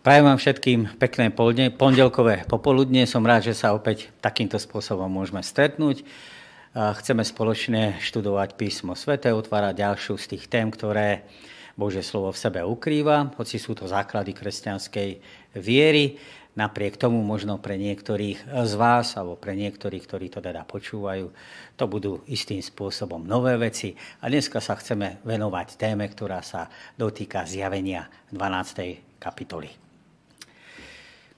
[0.00, 1.28] Prajem vám všetkým pekné
[1.76, 3.04] pondelkové popoludne.
[3.04, 6.08] Som rád, že sa opäť takýmto spôsobom môžeme stretnúť.
[6.72, 11.28] Chceme spoločne študovať písmo svete, otvárať ďalšiu z tých tém, ktoré
[11.76, 15.10] Bože slovo v sebe ukrýva, hoci sú to základy kresťanskej
[15.60, 16.16] viery.
[16.56, 21.28] Napriek tomu možno pre niektorých z vás, alebo pre niektorých, ktorí to teda počúvajú,
[21.76, 23.92] to budú istým spôsobom nové veci.
[24.24, 29.20] A dneska sa chceme venovať téme, ktorá sa dotýka zjavenia 12.
[29.20, 29.89] kapitoly.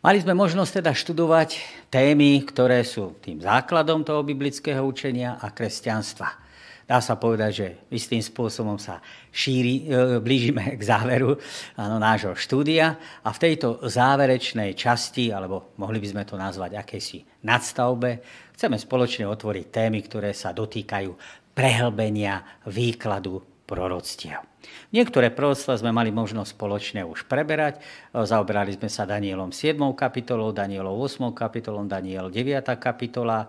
[0.03, 6.43] Mali sme možnosť teda študovať témy, ktoré sú tým základom toho biblického učenia a kresťanstva.
[6.91, 8.99] Dá sa povedať, že istým spôsobom sa
[9.31, 11.39] šíri, e, blížime k záveru
[11.79, 17.23] áno, nášho štúdia a v tejto záverečnej časti, alebo mohli by sme to nazvať akési
[17.47, 18.27] nadstavbe,
[18.59, 21.15] chceme spoločne otvoriť témy, ktoré sa dotýkajú
[21.55, 24.45] prehlbenia výkladu proroctiev.
[24.93, 27.81] Niektoré proroctva sme mali možnosť spoločne už preberať.
[28.13, 29.81] Zaoberali sme sa Danielom 7.
[29.97, 31.33] kapitolou, Danielom 8.
[31.33, 32.69] kapitolom, Daniel 9.
[32.77, 33.49] kapitola.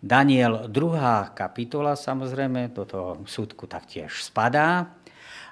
[0.00, 1.36] Daniel 2.
[1.36, 4.96] kapitola samozrejme do toho súdku taktiež spadá.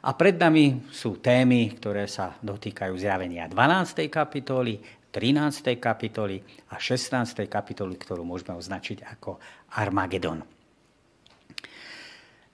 [0.00, 4.08] A pred nami sú témy, ktoré sa dotýkajú zjavenia 12.
[4.08, 4.80] kapitoly,
[5.12, 5.76] 13.
[5.76, 6.40] kapitoly
[6.72, 7.44] a 16.
[7.44, 9.36] kapitoly, ktorú môžeme označiť ako
[9.76, 10.57] Armagedon.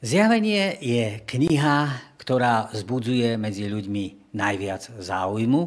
[0.05, 5.63] Zjavenie je kniha, ktorá zbudzuje medzi ľuďmi najviac záujmu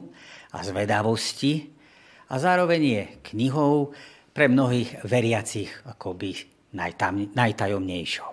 [0.53, 1.73] a zvedavosti
[2.29, 3.97] a zároveň je knihou
[4.37, 6.37] pre mnohých veriacich akoby
[7.33, 8.29] najtajomnejšou.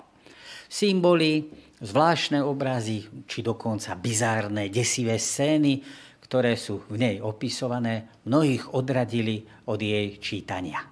[0.68, 1.48] Symboly,
[1.80, 5.80] zvláštne obrazy, či dokonca bizárne, desivé scény,
[6.20, 9.40] ktoré sú v nej opisované, mnohých odradili
[9.72, 10.84] od jej čítania.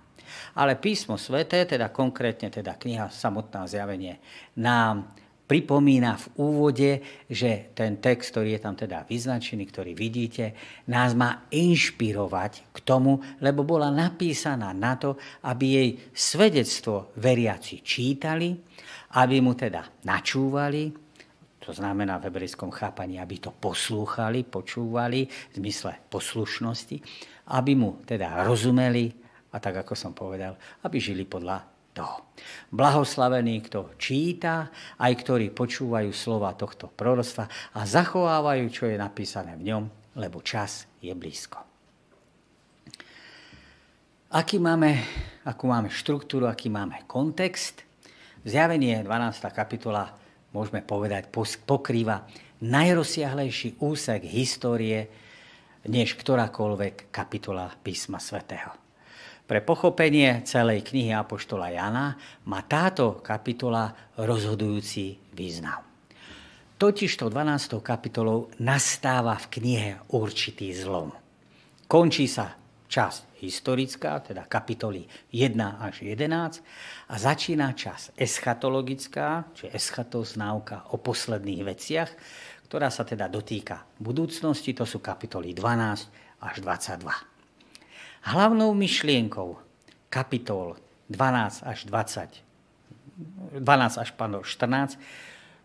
[0.53, 4.20] Ale písmo sveté, teda konkrétne teda kniha samotná zjavenie,
[4.61, 5.17] nám
[5.53, 6.91] pripomína v úvode,
[7.28, 10.56] že ten text, ktorý je tam teda vyznačený, ktorý vidíte,
[10.89, 18.56] nás má inšpirovať k tomu, lebo bola napísaná na to, aby jej svedectvo veriaci čítali,
[19.12, 20.88] aby mu teda načúvali,
[21.62, 26.97] to znamená v hebrejskom chápaní, aby to poslúchali, počúvali v zmysle poslušnosti,
[27.55, 29.22] aby mu teda rozumeli,
[29.52, 32.32] a tak ako som povedal, aby žili podľa toho.
[32.72, 39.68] Blahoslavený, kto číta, aj ktorí počúvajú slova tohto prorostva a zachovávajú, čo je napísané v
[39.68, 39.84] ňom,
[40.16, 41.60] lebo čas je blízko.
[44.32, 44.96] Aký máme,
[45.44, 47.84] akú máme štruktúru, aký máme kontext?
[48.48, 49.44] Zjavenie 12.
[49.52, 50.08] kapitola,
[50.56, 51.28] môžeme povedať,
[51.69, 52.24] pokrýva
[52.64, 55.12] najrozsiahlejší úsek histórie,
[55.84, 58.81] než ktorákoľvek kapitola písma svätého.
[59.42, 62.14] Pre pochopenie celej knihy Apoštola Jana
[62.47, 65.82] má táto kapitola rozhodujúci význam.
[66.78, 67.78] Totižto 12.
[67.78, 71.14] kapitolou nastáva v knihe určitý zlom.
[71.86, 72.58] Končí sa
[72.92, 81.00] časť historická, teda kapitoly 1 až 11 a začína časť eschatologická, či eschatos náuka o
[81.00, 82.10] posledných veciach,
[82.69, 87.31] ktorá sa teda dotýka budúcnosti, to sú kapitoly 12 až 22.
[88.22, 89.59] Hlavnou myšlienkou
[90.06, 90.78] kapitol
[91.10, 94.99] 12 až 20, 12 až 14,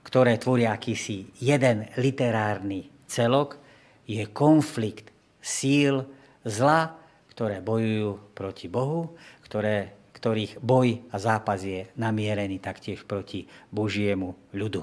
[0.01, 3.62] ktoré tvoria akýsi jeden literárny celok,
[4.07, 5.12] je konflikt
[5.44, 6.07] síl
[6.47, 6.96] zla,
[7.35, 9.13] ktoré bojujú proti Bohu,
[9.46, 14.81] ktoré, ktorých boj a zápas je namierený taktiež proti Božiemu ľudu.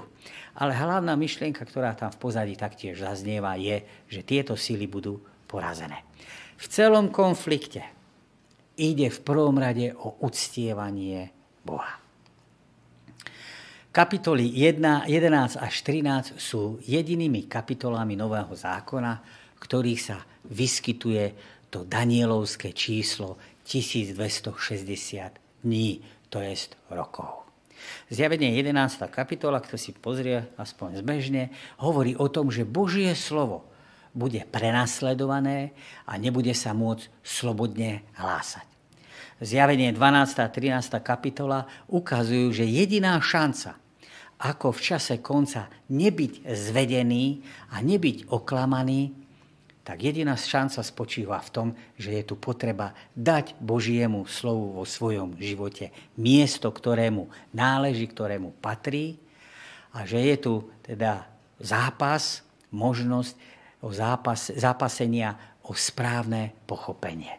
[0.55, 5.19] Ale hlavná myšlienka, ktorá tam v pozadí taktiež zaznieva, je, že tieto síly budú
[5.49, 6.05] porazené.
[6.55, 7.83] V celom konflikte
[8.79, 11.31] ide v prvom rade o uctievanie
[11.63, 11.99] Boha.
[13.95, 19.23] Kapitoly 1, 11 až 13 sú jedinými kapitolami Nového zákona,
[19.55, 20.19] v ktorých sa
[20.51, 21.31] vyskytuje
[21.71, 24.51] to danielovské číslo 1260
[25.63, 27.47] dní, to je rokov.
[28.11, 29.07] Zjavenie 11.
[29.07, 33.63] kapitola, kto si pozrie aspoň zbežne, hovorí o tom, že Božie slovo
[34.15, 35.75] bude prenasledované
[36.07, 38.63] a nebude sa môcť slobodne hlásať.
[39.43, 40.39] Zjavenie 12.
[40.39, 41.03] a 13.
[41.03, 43.75] kapitola ukazujú, že jediná šanca,
[44.39, 47.43] ako v čase konca nebyť zvedený
[47.75, 49.11] a nebyť oklamaný,
[49.85, 51.67] tak jediná šanca spočíva v tom,
[51.99, 59.19] že je tu potreba dať Božiemu slovu vo svojom živote miesto, ktorému náleží, ktorému patrí
[59.93, 61.29] a že je tu teda
[61.61, 62.41] zápas,
[62.73, 63.37] možnosť
[63.85, 67.37] o zápas, zápasenia o správne pochopenie.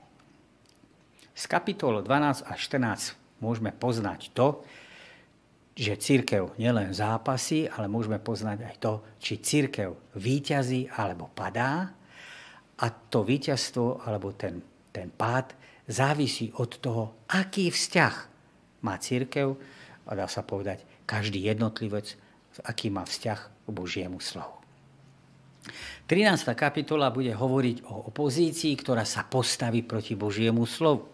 [1.34, 4.62] Z kapitol 12 a 14 môžeme poznať to,
[5.76, 11.93] že církev nielen zápasí, ale môžeme poznať aj to, či církev výťazí alebo padá
[12.76, 14.60] A to víťazstvo, alebo ten,
[14.93, 15.56] ten pád,
[15.88, 18.14] závisí od toho, aký vzťah
[18.84, 19.56] má církev,
[20.04, 22.20] a dá sa povedať, každý jednotlivec,
[22.64, 24.56] aký má vzťah k Božiemu slovu.
[26.06, 26.54] 13.
[26.54, 31.10] kapitola bude hovoriť o opozícii, ktorá sa postaví proti Božiemu slovu.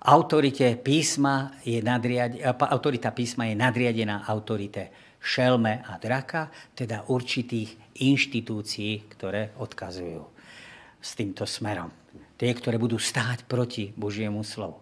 [0.00, 2.38] Autorite písma je nadriad...
[2.56, 4.88] Autorita písma je nadriadená autorite
[5.20, 10.24] šelme a draka, teda určitých inštitúcií, ktoré odkazujú
[10.96, 11.92] s týmto smerom.
[12.40, 14.80] Tie, ktoré budú stáť proti Božiemu slovu.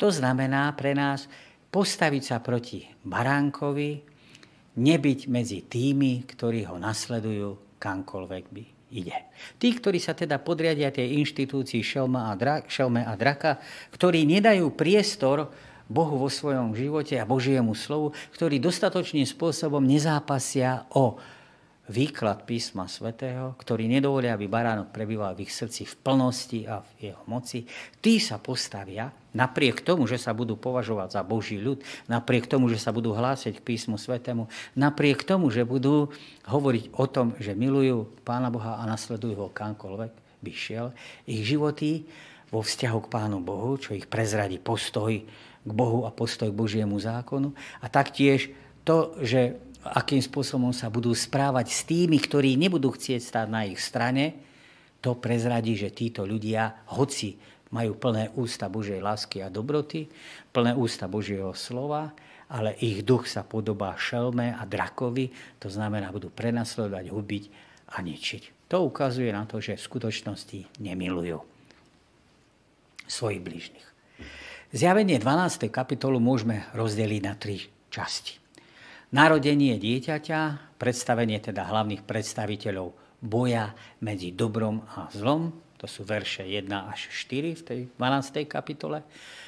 [0.00, 1.28] To znamená pre nás
[1.68, 4.00] postaviť sa proti baránkovi,
[4.76, 8.64] nebyť medzi tými, ktorí ho nasledujú kamkoľvek by
[8.94, 9.16] ide.
[9.58, 13.58] Tí, ktorí sa teda podriadia tej inštitúcii šelma a, dra, šelme a draka,
[13.90, 15.50] ktorí nedajú priestor
[15.86, 21.18] Bohu vo svojom živote a Božiemu slovu, ktorí dostatočným spôsobom nezápasia o
[21.86, 27.10] výklad písma svätého, ktorý nedovolia, aby baránok prebýval v ich srdci v plnosti a v
[27.10, 27.62] jeho moci,
[28.02, 32.82] tí sa postavia, napriek tomu, že sa budú považovať za Boží ľud, napriek tomu, že
[32.82, 36.10] sa budú hlásiť k písmu svätému, napriek tomu, že budú
[36.50, 40.86] hovoriť o tom, že milujú Pána Boha a nasledujú ho kamkoľvek by šiel,
[41.26, 42.06] ich životy
[42.50, 45.10] vo vzťahu k Pánu Bohu, čo ich prezradí postoj
[45.66, 47.50] k Bohu a postoj k Božiemu zákonu.
[47.82, 48.54] A taktiež
[48.86, 49.58] to, že
[49.92, 54.34] akým spôsobom sa budú správať s tými, ktorí nebudú chcieť stáť na ich strane,
[55.04, 57.38] to prezradí, že títo ľudia, hoci
[57.70, 60.08] majú plné ústa Božej lásky a dobroty,
[60.50, 62.14] plné ústa Božieho slova,
[62.46, 67.44] ale ich duch sa podobá šelme a drakovi, to znamená, budú prenasledovať, hubiť
[67.94, 68.70] a ničiť.
[68.70, 71.38] To ukazuje na to, že v skutočnosti nemilujú
[73.06, 73.86] svojich blížnych.
[74.74, 75.70] Zjavenie 12.
[75.70, 78.45] kapitolu môžeme rozdeliť na tri časti.
[79.16, 82.92] Narodenie dieťaťa, predstavenie teda hlavných predstaviteľov
[83.24, 83.72] boja
[84.04, 88.44] medzi dobrom a zlom, to sú verše 1 až 4 v tej 12.
[88.44, 89.00] kapitole.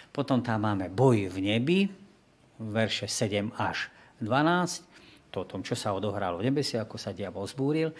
[0.08, 1.84] Potom tam máme boj v nebi,
[2.64, 3.92] verše 7 až
[4.24, 7.92] 12, to o tom, čo sa odohralo v nebesi, ako sa diabol zbúril.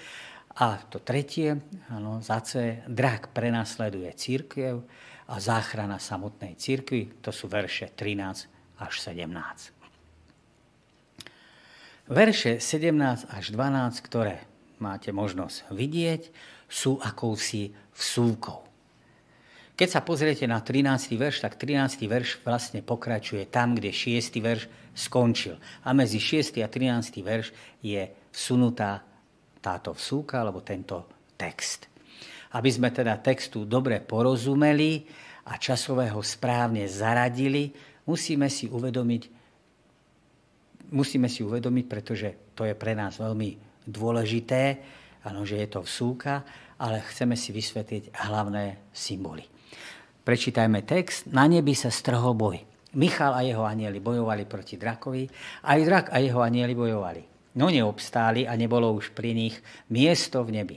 [0.64, 1.52] A to tretie,
[1.92, 4.80] ano, za C, drak prenasleduje církev,
[5.28, 9.77] a záchrana samotnej cirkvi, to sú verše 13 až 17.
[12.08, 14.40] Verše 17 až 12, ktoré
[14.80, 16.32] máte možnosť vidieť,
[16.64, 18.64] sú akousi vsúkou.
[19.76, 20.88] Keď sa pozriete na 13.
[21.20, 22.08] verš, tak 13.
[22.08, 24.40] verš vlastne pokračuje tam, kde 6.
[24.40, 25.60] verš skončil.
[25.84, 26.64] A medzi 6.
[26.64, 27.20] a 13.
[27.20, 27.52] verš
[27.84, 29.04] je vsunutá
[29.60, 31.04] táto vsúka, alebo tento
[31.36, 31.92] text.
[32.56, 35.04] Aby sme teda textu dobre porozumeli
[35.44, 37.68] a časového správne zaradili,
[38.08, 39.37] musíme si uvedomiť,
[40.92, 43.56] musíme si uvedomiť, pretože to je pre nás veľmi
[43.88, 44.62] dôležité,
[45.24, 46.44] ano, že je to vsúka,
[46.78, 49.44] ale chceme si vysvetliť hlavné symboly.
[50.22, 51.28] Prečítajme text.
[51.32, 52.60] Na nebi sa strhol boj.
[52.96, 55.28] Michal a jeho anieli bojovali proti drakovi,
[55.64, 57.22] aj drak a jeho anieli bojovali.
[57.60, 59.56] No neobstáli a nebolo už pri nich
[59.92, 60.76] miesto v nebi.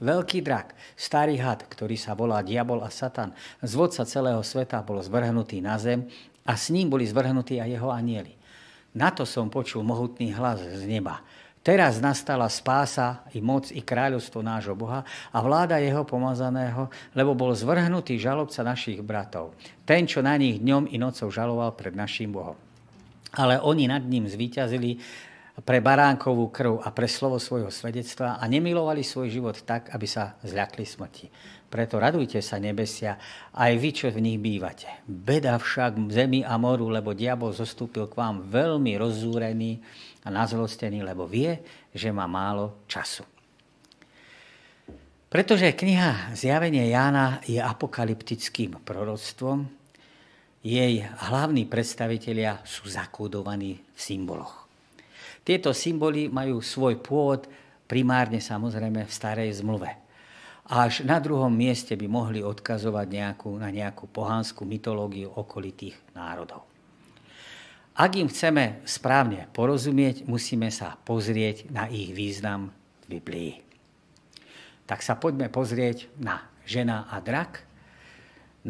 [0.00, 5.60] Veľký drak, starý had, ktorý sa volá Diabol a Satan, zvodca celého sveta, bol zvrhnutý
[5.60, 6.08] na zem
[6.48, 8.39] a s ním boli zvrhnutí aj jeho anieli.
[8.90, 11.22] Na to som počul mohutný hlas z neba.
[11.60, 17.52] Teraz nastala spása i moc i kráľovstvo nášho Boha a vláda jeho pomazaného, lebo bol
[17.52, 19.52] zvrhnutý žalobca našich bratov.
[19.84, 22.56] Ten, čo na nich dňom i nocou žaloval pred našim Bohom.
[23.36, 24.98] Ale oni nad ním zvíťazili
[25.60, 30.36] pre baránkovú krv a pre slovo svojho svedectva a nemilovali svoj život tak, aby sa
[30.40, 31.26] zľakli smrti.
[31.70, 33.14] Preto radujte sa nebesia,
[33.54, 35.06] aj vy, čo v nich bývate.
[35.06, 39.78] Beda však zemi a moru, lebo diabol zostúpil k vám veľmi rozúrený
[40.26, 41.62] a nazlostený, lebo vie,
[41.94, 43.22] že má málo času.
[45.30, 49.70] Pretože kniha Zjavenie Jána je apokalyptickým proroctvom,
[50.60, 54.59] jej hlavní predstavitelia sú zakódovaní v symboloch.
[55.50, 57.50] Tieto symboly majú svoj pôvod
[57.90, 59.98] primárne samozrejme v starej zmluve.
[60.70, 66.70] Až na druhom mieste by mohli odkazovať nejakú, na nejakú pohanskú mytológiu okolitých národov.
[67.98, 72.70] Ak im chceme správne porozumieť, musíme sa pozrieť na ich význam
[73.02, 73.52] v Biblii.
[74.86, 77.66] Tak sa poďme pozrieť na žena a drak.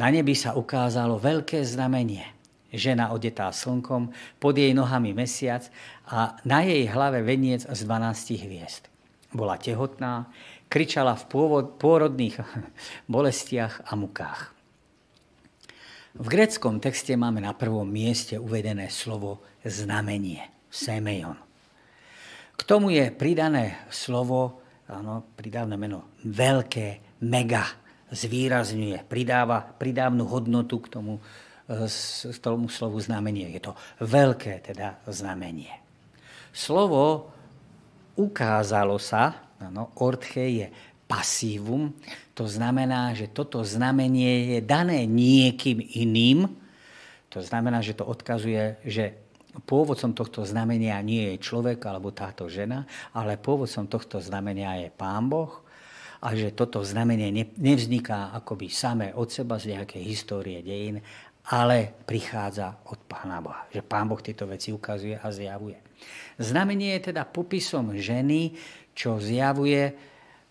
[0.00, 2.24] Na nebi sa ukázalo veľké znamenie–
[2.72, 5.66] žena odetá slnkom, pod jej nohami mesiac
[6.10, 8.90] a na jej hlave veniec z 12 hviezd.
[9.30, 10.26] Bola tehotná,
[10.66, 11.24] kričala v
[11.78, 12.42] pôrodných
[13.14, 14.50] bolestiach a mukách.
[16.10, 21.38] V greckom texte máme na prvom mieste uvedené slovo znamenie, semeion.
[22.58, 24.58] K tomu je pridané slovo,
[24.90, 27.62] áno, pridávne meno, veľké mega
[28.10, 31.22] zvýrazňuje, pridáva pridávnu hodnotu k tomu,
[31.70, 31.86] k
[32.26, 33.54] e, tomu slovu znamenie.
[33.54, 35.89] Je to veľké teda znamenie.
[36.50, 37.30] Slovo
[38.18, 40.66] ukázalo sa, no, ortche je
[41.10, 41.90] pasívum,
[42.34, 46.46] to znamená, že toto znamenie je dané niekým iným,
[47.30, 49.14] to znamená, že to odkazuje, že
[49.66, 55.26] pôvodcom tohto znamenia nie je človek alebo táto žena, ale pôvodcom tohto znamenia je Pán
[55.26, 55.66] Boh
[56.20, 61.00] a že toto znamenie nevzniká akoby samé od seba z nejakej histórie dejín,
[61.50, 63.66] ale prichádza od Pána Boha.
[63.74, 65.82] Že Pán Boh tieto veci ukazuje a zjavuje.
[66.38, 68.54] Znamenie je teda popisom ženy,
[68.94, 69.92] čo zjavuje,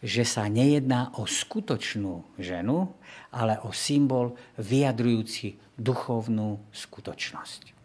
[0.03, 2.91] že sa nejedná o skutočnú ženu,
[3.32, 7.79] ale o symbol vyjadrujúci duchovnú skutočnosť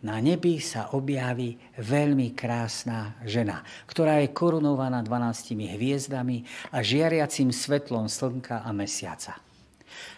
[0.00, 6.40] na nebi sa objaví veľmi krásna žena, ktorá je korunovaná 12 hviezdami
[6.72, 9.36] a žiariacim svetlom slnka a mesiaca.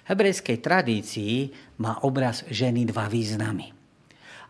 [0.07, 3.71] Hebrejskej tradícii má obraz ženy dva významy.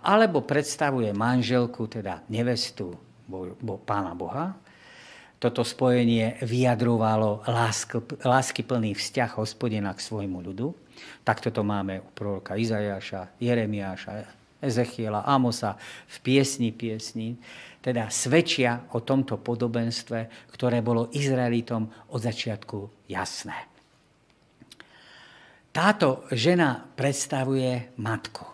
[0.03, 2.97] Alebo predstavuje manželku, teda nevestu
[3.33, 4.53] bo, bo, pána Boha.
[5.41, 7.43] Toto spojenie vyjadrovalo
[8.23, 10.71] láskyplný vzťah hospodina k svojmu ľudu.
[11.27, 14.13] Takto to máme u proroka Izajaša, Jeremiáša,
[14.63, 15.75] Ezechiela, Amosa
[16.07, 17.35] v piesni piesni,
[17.83, 23.72] teda svedčia o tomto podobenstve, ktoré bolo Izraelitom od začiatku jasné.
[25.73, 28.45] Táto žena predstavuje matku.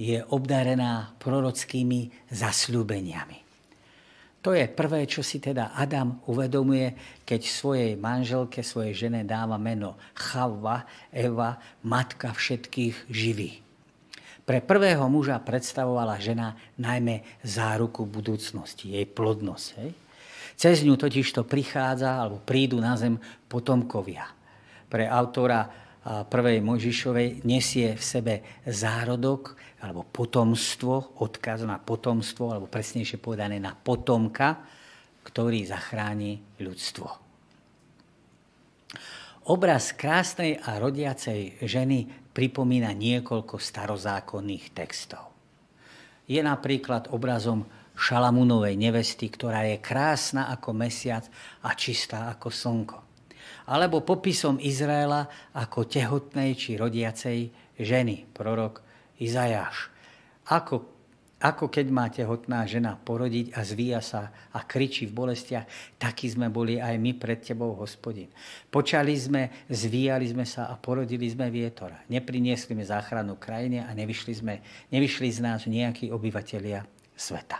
[0.00, 3.38] Je obdarená prorockými zasľúbeniami.
[4.40, 10.00] To je prvé, čo si teda Adam uvedomuje, keď svojej manželke, svojej žene dáva meno
[10.16, 13.60] Chavva, Eva, matka všetkých živých.
[14.42, 19.66] Pre prvého muža predstavovala žena najmä záruku budúcnosti, jej plodnosť.
[19.78, 19.90] Hej?
[20.56, 24.26] Cez ňu totiž to prichádza, alebo prídu na zem potomkovia.
[24.90, 28.34] Pre autora prvej Možišovej nesie v sebe
[28.66, 34.62] zárodok alebo potomstvo, odkaz na potomstvo, alebo presnejšie povedané na potomka,
[35.22, 37.06] ktorý zachráni ľudstvo.
[39.50, 45.34] Obraz krásnej a rodiacej ženy pripomína niekoľko starozákonných textov.
[46.30, 47.66] Je napríklad obrazom
[47.98, 51.26] Šalamúnovej nevesty, ktorá je krásna ako mesiac
[51.66, 53.11] a čistá ako slnko.
[53.68, 57.38] Alebo popisom Izraela ako tehotnej či rodiacej
[57.78, 58.82] ženy, prorok
[59.22, 59.90] Izajáš.
[60.50, 60.92] Ako
[61.42, 66.46] ako keď má tehotná žena porodiť a zvíja sa a kričí v bolestiach, takí sme
[66.46, 68.30] boli aj my pred tebou, hospodin.
[68.70, 71.98] Počali sme, zvíjali sme sa a porodili sme vietora.
[72.06, 74.54] Nepriniesli sme záchranu krajine a nevyšli, sme,
[74.94, 76.86] nevyšli z nás nejakí obyvatelia
[77.18, 77.58] sveta.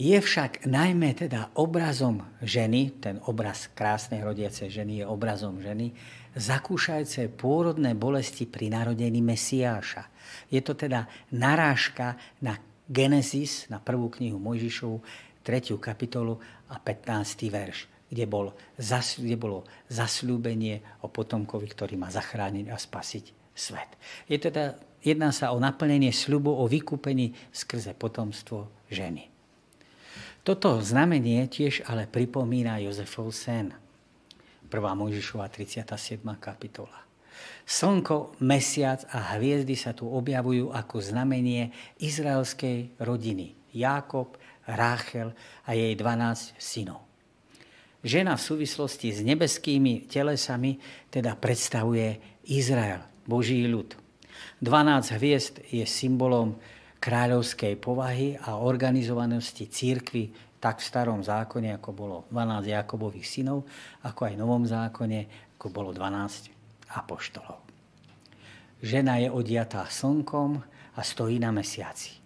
[0.00, 5.92] Je však najmä teda obrazom ženy, ten obraz krásnej rodiacej ženy je obrazom ženy,
[6.32, 10.08] zakúšajúce pôrodné bolesti pri narodení Mesiáša.
[10.48, 11.04] Je to teda
[11.36, 12.56] narážka na
[12.88, 15.04] Genesis, na prvú knihu Mojžišovu,
[15.44, 15.76] 3.
[15.76, 16.40] kapitolu
[16.72, 17.52] a 15.
[17.52, 23.90] verš, kde, bol, kde bolo zasľúbenie o potomkovi, ktorý má zachrániť a spasiť svet.
[24.24, 29.31] Je teda, jedná sa o naplnenie sľubu o vykúpení skrze potomstvo ženy.
[30.42, 33.70] Toto znamenie tiež ale pripomína Jozefov sen.
[34.66, 34.74] 1.
[34.74, 36.18] Mojžišova 37.
[36.42, 37.06] kapitola.
[37.62, 41.70] Slnko, mesiac a hviezdy sa tu objavujú ako znamenie
[42.02, 43.54] izraelskej rodiny.
[43.70, 44.34] Jákob,
[44.66, 45.30] Ráchel
[45.62, 47.06] a jej 12 synov.
[48.02, 52.18] Žena v súvislosti s nebeskými telesami teda predstavuje
[52.50, 52.98] Izrael,
[53.30, 53.94] Boží ľud.
[54.58, 56.58] 12 hviezd je symbolom
[57.02, 60.30] kráľovskej povahy a organizovanosti církvy
[60.62, 63.66] tak v starom zákone, ako bolo 12 Jakobových synov,
[64.06, 65.20] ako aj v novom zákone,
[65.58, 66.54] ako bolo 12
[66.94, 67.58] apoštolov.
[68.78, 70.62] Žena je odiatá slnkom
[70.94, 72.22] a stojí na mesiaci.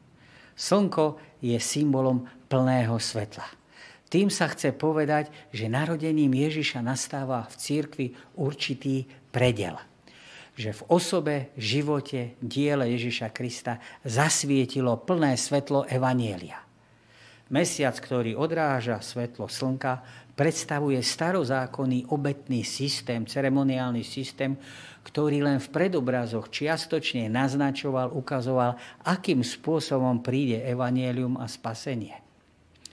[0.53, 3.49] Slnko je symbolom plného svetla.
[4.13, 8.07] Tým sa chce povedať, že narodením Ježiša nastáva v církvi
[8.37, 9.77] určitý predel.
[10.57, 16.65] Že v osobe, živote, diele Ježiša Krista zasvietilo plné svetlo Evanielia.
[17.53, 20.03] Mesiac, ktorý odráža svetlo slnka,
[20.35, 24.59] predstavuje starozákonný obetný systém, ceremoniálny systém,
[25.07, 28.75] ktorý len v predobrazoch čiastočne naznačoval, ukazoval,
[29.07, 32.26] akým spôsobom príde evanielium a spasenie.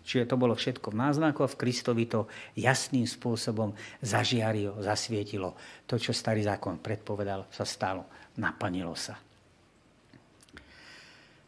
[0.03, 2.27] Čiže to bolo všetko v náznaku v Kristovi to
[2.59, 3.71] jasným spôsobom
[4.03, 5.55] zažiarilo, zasvietilo.
[5.87, 8.05] To, čo starý zákon predpovedal, sa stalo,
[8.35, 9.15] naplnilo sa.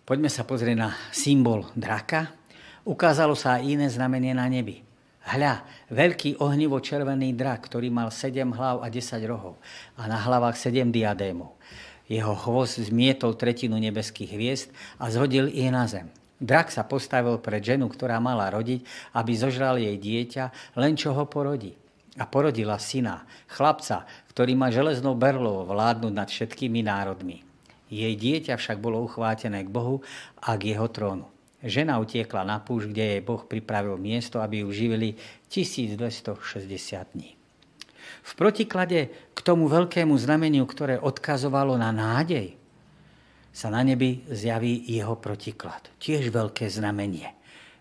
[0.05, 2.31] Poďme sa pozrieť na symbol draka.
[2.85, 4.85] Ukázalo sa aj iné znamenie na nebi
[5.25, 9.57] Hľa, veľký ohnivo červený drak, ktorý mal 7 hlav a 10 rohov
[9.97, 11.57] a na hlavách 7 diadémov.
[12.05, 14.69] Jeho chvost zmietol tretinu nebeských hviezd
[15.01, 16.13] a zhodil ich na zem.
[16.35, 18.83] Drak sa postavil pred ženu, ktorá mala rodiť,
[19.15, 21.79] aby zožral jej dieťa, len čo ho porodí.
[22.19, 27.43] A porodila syna, chlapca, ktorý má železnou berlou vládnuť nad všetkými národmi.
[27.87, 30.03] Jej dieťa však bolo uchvátené k Bohu
[30.43, 31.27] a k jeho trónu.
[31.63, 35.15] Žena utiekla na púšť, kde jej Boh pripravil miesto, aby ju živili
[35.49, 37.33] 1260 dní.
[38.25, 42.57] V protiklade k tomu veľkému znameniu, ktoré odkazovalo na nádej,
[43.55, 45.95] sa na nebi zjaví jeho protiklad.
[45.95, 47.31] Tiež veľké znamenie.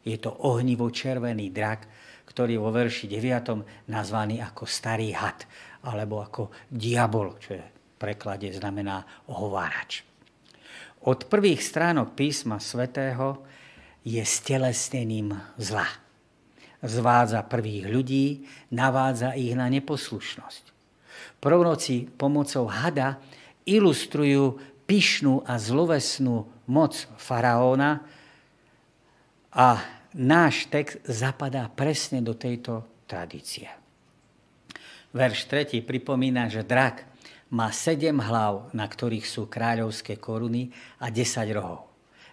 [0.07, 1.91] Je to ohnivo červený drak,
[2.31, 3.91] ktorý vo verši 9.
[3.91, 5.43] nazvaný ako starý had,
[5.83, 10.07] alebo ako diabol, čo je v preklade znamená ohovárač.
[11.11, 13.43] Od prvých stránok písma svätého
[14.07, 15.91] je stelesnením zla.
[16.85, 18.27] Zvádza prvých ľudí,
[18.71, 20.65] navádza ich na neposlušnosť.
[21.41, 23.19] Proroci pomocou hada
[23.65, 28.05] ilustrujú pyšnú a zlovesnú moc faraóna
[29.55, 29.81] a
[30.13, 33.69] náš text zapadá presne do tejto tradície.
[35.15, 37.07] Verš 3 pripomína, že drak
[37.55, 41.87] má sedem hlav, na ktorých sú kráľovské koruny a 10 rohov.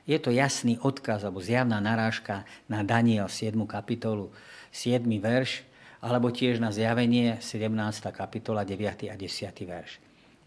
[0.10, 3.54] Je to jasný odkaz alebo zjavná narážka na Daniel 7.
[3.70, 4.34] kapitolu
[4.74, 5.06] 7.
[5.22, 5.62] verš,
[6.02, 7.70] alebo tiež na zjavenie 17.
[8.10, 9.14] kapitola 9.
[9.14, 9.54] a 10.
[9.62, 10.02] verš.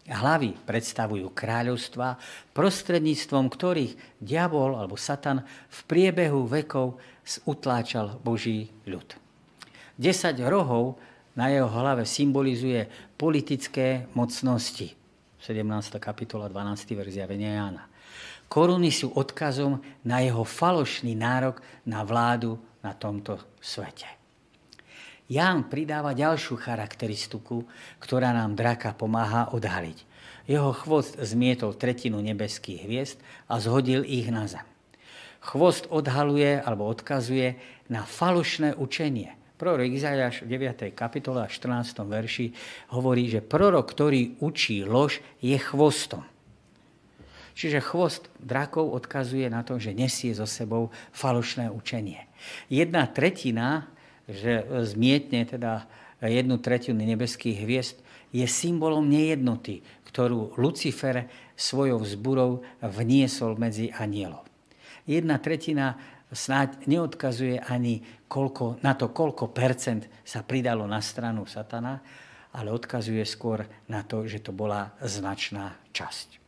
[0.05, 2.21] Hlavy predstavujú kráľovstva,
[2.53, 7.01] prostredníctvom ktorých diabol alebo satan v priebehu vekov
[7.49, 9.17] utláčal Boží ľud.
[9.97, 11.01] 10 rohov
[11.33, 12.85] na jeho hlave symbolizuje
[13.17, 14.93] politické mocnosti.
[15.41, 15.97] 17.
[15.97, 16.95] kapitola 12.
[16.95, 17.83] verš zjavenia Jána.
[18.45, 24.14] Koruny sú odkazom na jeho falošný nárok na vládu na tomto svete.
[25.25, 27.65] Ján pridáva ďalšiu charakteristiku,
[27.97, 30.05] ktorá nám draka pomáha odhaliť.
[30.45, 33.17] Jeho chvost zmietol tretinu nebeských hviezd
[33.49, 34.61] a zhodil ich na zem.
[35.41, 37.57] Chvost odhaluje alebo odkazuje
[37.89, 39.33] na falošné učenie.
[39.57, 40.93] Prorok Izaiáš v 9.
[40.93, 42.05] kapitole a 14.
[42.05, 42.53] verši
[42.93, 46.21] hovorí, že prorok, ktorý učí lož, je chvostom.
[47.55, 52.27] Čiže chvost drakov odkazuje na to, že nesie so sebou falošné učenie.
[52.67, 53.87] Jedna tretina,
[54.25, 55.85] že zmietne teda
[56.21, 57.97] jednu tretinu nebeských hviezd,
[58.35, 62.51] je symbolom nejednoty, ktorú Lucifer svojou vzburou
[62.83, 64.43] vniesol medzi anielov.
[65.07, 65.95] Jedna tretina
[66.33, 72.01] snáď neodkazuje ani koľko, na to, koľko percent sa pridalo na stranu satana,
[72.55, 76.41] ale odkazuje skôr na to, že to bola značná časť.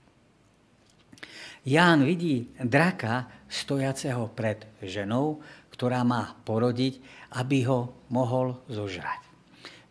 [1.68, 7.04] Ján vidí draka stojaceho pred ženou, ktorá má porodiť,
[7.36, 9.28] aby ho mohol zožrať.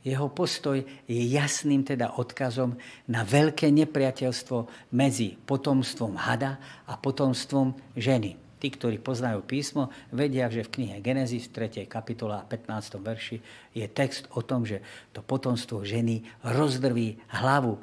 [0.06, 2.78] Jeho postoj je jasným teda odkazom
[3.10, 8.38] na veľké nepriateľstvo medzi potomstvom hada a potomstvom ženy.
[8.62, 11.90] Tí, ktorí poznajú písmo, vedia, že v knihe Genesis 3.
[11.90, 13.02] kapitola 15.
[13.02, 13.36] verši
[13.74, 14.78] je text o tom, že
[15.10, 17.80] to potomstvo ženy rozdrví hlavu e,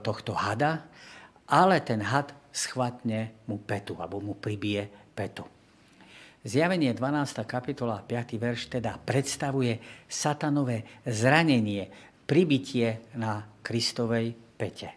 [0.00, 0.88] tohto hada,
[1.46, 5.44] ale ten had schvatne mu petu, alebo mu pribije petu.
[6.44, 7.46] Zjavenie 12.
[7.48, 8.36] kapitola 5.
[8.36, 11.88] verš teda predstavuje satanové zranenie,
[12.26, 14.90] pribitie na Kristovej pete.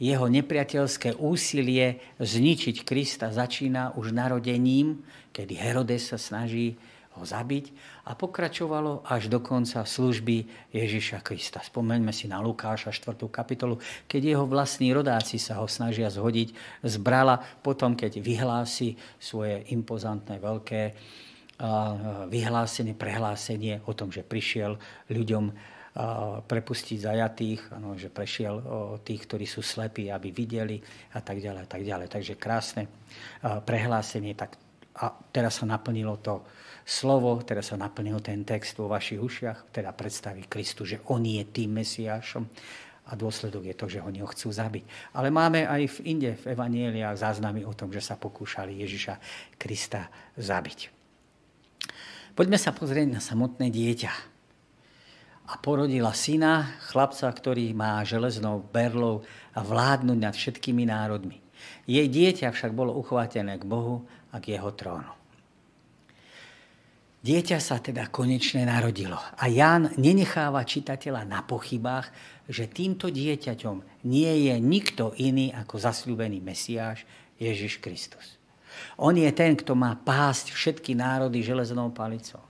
[0.00, 6.76] Jeho nepriateľské úsilie zničiť Krista začína už narodením, kedy Herodes sa snaží
[7.20, 7.76] ho zabiť
[8.08, 11.60] a pokračovalo až do konca služby Ježiša Krista.
[11.60, 13.20] Spomeňme si na Lukáša 4.
[13.28, 13.76] kapitolu,
[14.08, 16.48] keď jeho vlastní rodáci sa ho snažia zhodiť
[16.80, 20.82] z brala, potom keď vyhlási svoje impozantné veľké
[22.32, 24.80] vyhlásenie, prehlásenie o tom, že prišiel
[25.12, 25.76] ľuďom
[26.46, 27.60] prepustiť zajatých,
[27.98, 28.62] že prešiel
[29.02, 30.78] tých, ktorí sú slepí, aby videli
[31.12, 31.60] a tak ďalej.
[31.60, 32.06] A tak ďalej.
[32.08, 32.86] Takže krásne
[33.42, 34.32] prehlásenie.
[34.38, 34.54] Tak,
[35.02, 36.46] a teraz sa naplnilo to
[36.84, 41.44] slovo, teda sa naplnil ten text vo vašich ušiach, teda predstaví Kristu, že on je
[41.46, 42.44] tým Mesiášom
[43.10, 44.84] a dôsledok je to, že ho chcú zabiť.
[45.18, 49.14] Ale máme aj v inde, v Evanieliách záznamy o tom, že sa pokúšali Ježiša
[49.58, 50.06] Krista
[50.38, 50.94] zabiť.
[52.38, 54.12] Poďme sa pozrieť na samotné dieťa.
[55.50, 61.42] A porodila syna, chlapca, ktorý má železnou berlou a vládnuť nad všetkými národmi.
[61.90, 65.19] Jej dieťa však bolo uchvátené k Bohu a k jeho trónu.
[67.20, 72.08] Dieťa sa teda konečne narodilo a Ján nenecháva čitateľa na pochybách,
[72.48, 77.04] že týmto dieťaťom nie je nikto iný ako zasľúbený Mesiáš
[77.36, 78.40] Ježiš Kristus.
[78.96, 82.40] On je ten, kto má pásť všetky národy železnou palicou.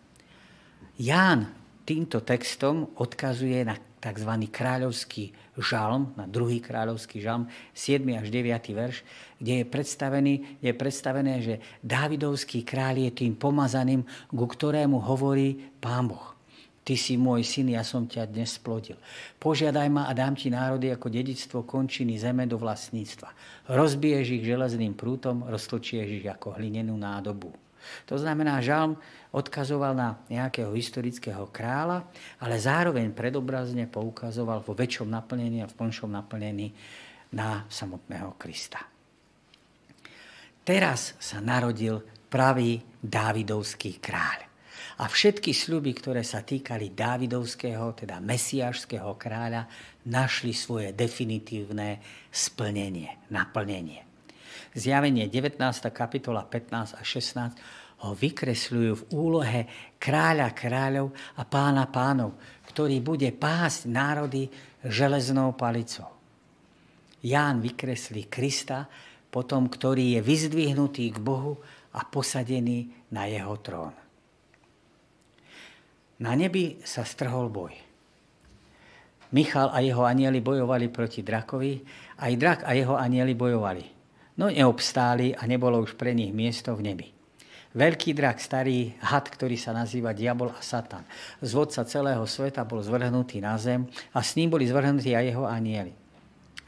[1.02, 1.50] Ján
[1.82, 4.32] týmto textom odkazuje na tzv.
[4.48, 8.00] kráľovský žalm, na druhý kráľovský žalm, 7.
[8.16, 8.48] až 9.
[8.72, 9.04] verš,
[9.36, 10.34] kde je, predstavený,
[10.64, 16.32] je predstavené, že Dávidovský kráľ je tým pomazaným, ku ktorému hovorí Pán Boh.
[16.80, 18.96] Ty si môj syn, ja som ťa dnes splodil.
[19.36, 23.30] Požiadaj ma a dám ti národy ako dedictvo končiny zeme do vlastníctva.
[23.68, 27.52] Rozbiješ ich železným prútom, roztlčieš ich ako hlinenú nádobu.
[28.06, 28.98] To znamená, žalm
[29.30, 32.06] odkazoval na nejakého historického kráľa,
[32.42, 36.74] ale zároveň predobrazne poukazoval vo väčšom naplnení a v plnšom naplnení
[37.34, 38.82] na samotného Krista.
[40.66, 44.50] Teraz sa narodil pravý Dávidovský kráľ.
[45.00, 49.64] A všetky sľuby, ktoré sa týkali Dávidovského, teda mesiášského kráľa,
[50.04, 54.09] našli svoje definitívne splnenie, naplnenie.
[54.70, 55.58] Zjavenie 19.
[55.90, 59.60] kapitola 15 a 16 ho vykresľujú v úlohe
[59.98, 62.38] kráľa kráľov a pána pánov,
[62.70, 64.46] ktorý bude pásť národy
[64.86, 66.06] železnou palicou.
[67.20, 68.86] Ján vykreslí Krista,
[69.26, 71.58] potom ktorý je vyzdvihnutý k Bohu
[71.90, 73.94] a posadený na jeho trón.
[76.22, 77.74] Na nebi sa strhol boj.
[79.34, 81.82] Michal a jeho anieli bojovali proti drakovi,
[82.22, 83.99] aj drak a jeho anieli bojovali.
[84.40, 87.12] No neobstáli a nebolo už pre nich miesto v nebi.
[87.76, 91.04] Veľký drak, starý had, ktorý sa nazýva Diabol a Satan,
[91.44, 93.84] zvodca celého sveta, bol zvrhnutý na zem
[94.16, 95.92] a s ním boli zvrhnutí aj jeho anieli.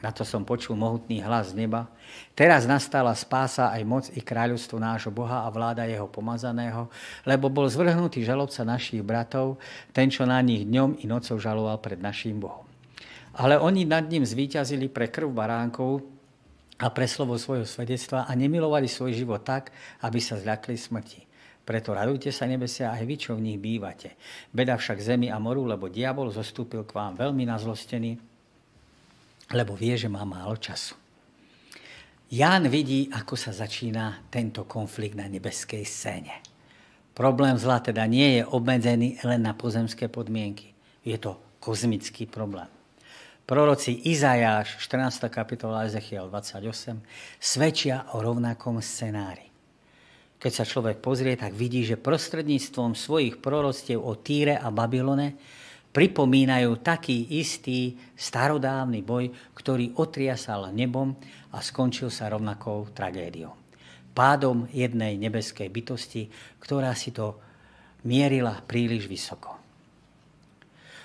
[0.05, 1.89] Na to som počul mohutný hlas z neba.
[2.37, 6.93] Teraz nastala spása aj moc i kráľovstvo nášho Boha a vláda jeho pomazaného,
[7.25, 9.63] lebo bol zvrhnutý žalobca našich bratov,
[9.97, 12.69] ten, čo na nich dňom i nocou žaloval pred našim Bohom.
[13.33, 16.12] Ale oni nad ním zvíťazili pre krv baránkov
[16.83, 19.71] a pre slovo svojho svedectva a nemilovali svoj život tak,
[20.03, 21.21] aby sa zľakli smrti.
[21.62, 24.18] Preto radujte sa nebesia aj vy, čo v nich bývate.
[24.51, 28.18] Beda však zemi a moru, lebo diabol zostúpil k vám veľmi nazlostený,
[29.55, 30.99] lebo vie, že má málo času.
[32.35, 36.42] Ján vidí, ako sa začína tento konflikt na nebeskej scéne.
[37.12, 40.73] Problém zla teda nie je obmedzený len na pozemské podmienky.
[41.05, 42.82] Je to kozmický problém.
[43.42, 45.26] Proroci Izajáš, 14.
[45.26, 47.02] kapitola Ezechiel 28,
[47.42, 49.50] svedčia o rovnakom scenári.
[50.38, 55.35] Keď sa človek pozrie, tak vidí, že prostredníctvom svojich proroctiev o Týre a Babylone
[55.90, 61.11] pripomínajú taký istý starodávny boj, ktorý otriasal nebom
[61.50, 63.59] a skončil sa rovnakou tragédiou.
[64.14, 66.31] Pádom jednej nebeskej bytosti,
[66.62, 67.42] ktorá si to
[68.07, 69.62] mierila príliš vysoko.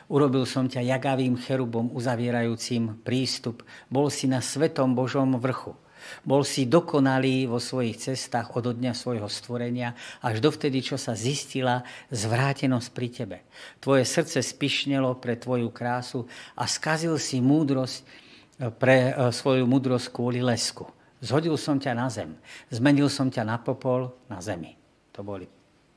[0.08, 3.68] Urobil som ťa jagavým cherubom uzavierajúcim prístup.
[3.92, 5.76] Bol si na svetom Božom vrchu.
[6.24, 11.84] Bol si dokonalý vo svojich cestách od dňa svojho stvorenia až dovtedy, čo sa zistila
[12.14, 13.38] zvrátenosť pri tebe.
[13.84, 16.24] Tvoje srdce spišnelo pre tvoju krásu
[16.56, 20.88] a skazil si múdrosť eh, pre eh, svoju múdrosť kvôli lesku.
[21.20, 22.38] Zhodil som ťa na zem.
[22.70, 24.78] Zmenil som ťa na popol na zemi.
[25.18, 25.50] To, boli,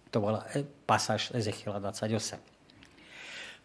[0.08, 2.49] to bola eh, pasáž Ezechiela 28.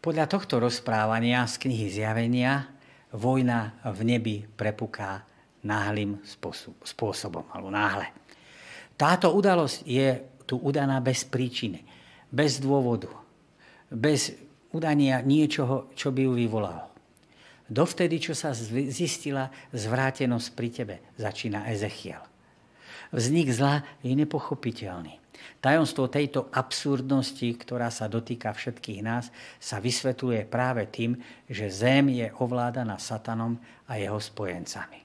[0.06, 2.70] Podľa tohto rozprávania z knihy Zjavenia
[3.10, 5.26] vojna v nebi prepuká
[5.66, 6.22] náhlým
[6.86, 8.14] spôsobom, alebo náhle.
[8.94, 11.82] Táto udalosť je tu udaná bez príčiny,
[12.30, 13.10] bez dôvodu,
[13.90, 14.38] bez
[14.70, 16.86] udania niečoho, čo by ju vyvolalo.
[17.66, 18.54] Dovtedy, čo sa
[18.94, 22.22] zistila zvrátenosť pri tebe, začína Ezechiel.
[23.16, 25.24] Vznik zla je nepochopiteľný.
[25.64, 31.16] Tajomstvo tejto absurdnosti, ktorá sa dotýka všetkých nás, sa vysvetľuje práve tým,
[31.48, 33.56] že zem je ovládaná satanom
[33.88, 35.00] a jeho spojencami.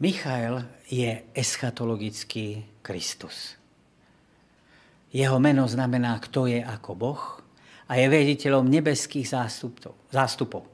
[0.00, 3.60] Michael je eschatologický Kristus.
[5.12, 7.22] Jeho meno znamená, kto je ako Boh
[7.90, 9.28] a je vediteľom nebeských
[10.08, 10.64] zástupov.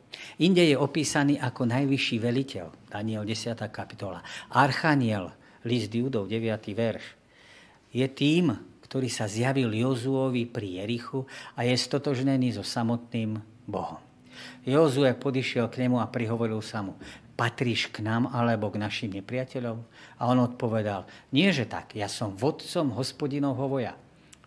[0.43, 3.57] Inde je opísaný ako najvyšší veliteľ, Daniel 10.
[3.73, 4.21] kapitola.
[4.53, 5.33] Archaniel,
[5.65, 6.45] list Judov, 9.
[6.77, 7.05] verš.
[7.91, 8.53] Je tým,
[8.87, 11.27] ktorý sa zjavil Jozuovi pri Jerichu
[11.59, 13.99] a je stotožnený so samotným Bohom.
[14.63, 16.95] Jozue podišiel k nemu a prihovoril sa mu,
[17.35, 19.79] patríš k nám alebo k našim nepriateľom?
[20.21, 23.97] A on odpovedal, nie že tak, ja som vodcom hospodinovho voja.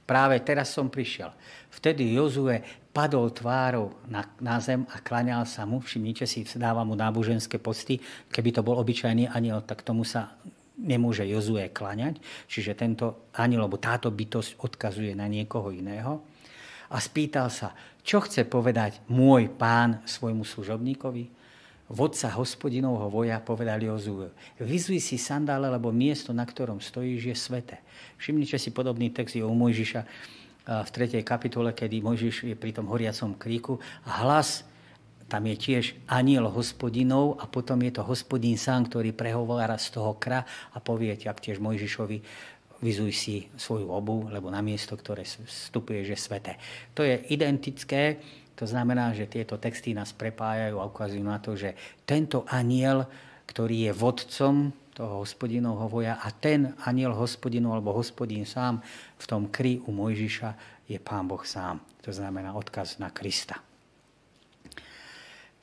[0.09, 1.29] Práve teraz som prišiel.
[1.69, 2.65] Vtedy Jozue
[2.99, 5.79] padol tvárou na, na zem a klaňal sa mu.
[5.79, 8.03] Všimnite si, dáva mu náboženské posty.
[8.27, 10.35] Keby to bol obyčajný aniel, tak tomu sa
[10.75, 12.19] nemôže Jozue klaňať.
[12.51, 16.19] Čiže tento aniel, alebo táto bytosť odkazuje na niekoho iného.
[16.91, 17.71] A spýtal sa,
[18.03, 21.39] čo chce povedať môj pán svojmu služobníkovi?
[21.89, 24.29] vodca hospodinovho voja, povedal Jozue,
[24.61, 27.77] vyzuj si sandále, lebo miesto, na ktorom stojíš, je svete.
[28.21, 30.05] Všimnite si podobný text je u Mojžiša
[30.69, 31.25] v 3.
[31.25, 34.69] kapitole, kedy Mojžiš je pri tom horiacom kríku a hlas
[35.29, 40.17] tam je tiež aniel hospodinov a potom je to hospodín sám, ktorý prehovára z toho
[40.17, 40.41] kra
[40.73, 42.17] a povie tiež Mojžišovi,
[42.81, 46.57] vyzuj si svoju obu, lebo na miesto, ktoré vstupuje, že svete.
[46.97, 48.17] To je identické,
[48.57, 51.77] to znamená, že tieto texty nás prepájajú a ukazujú na to, že
[52.09, 53.05] tento aniel,
[53.45, 58.83] ktorý je vodcom toho hospodinovho voja a ten aniel hospodinov alebo hospodín sám
[59.15, 61.79] v tom kry u Mojžiša je pán Boh sám.
[62.03, 63.63] To znamená odkaz na Krista.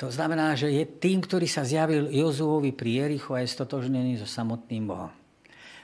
[0.01, 4.29] To znamená, že je tým, ktorý sa zjavil Jozuovi pri Jerichu a je stotožnený so
[4.29, 5.12] samotným Bohom.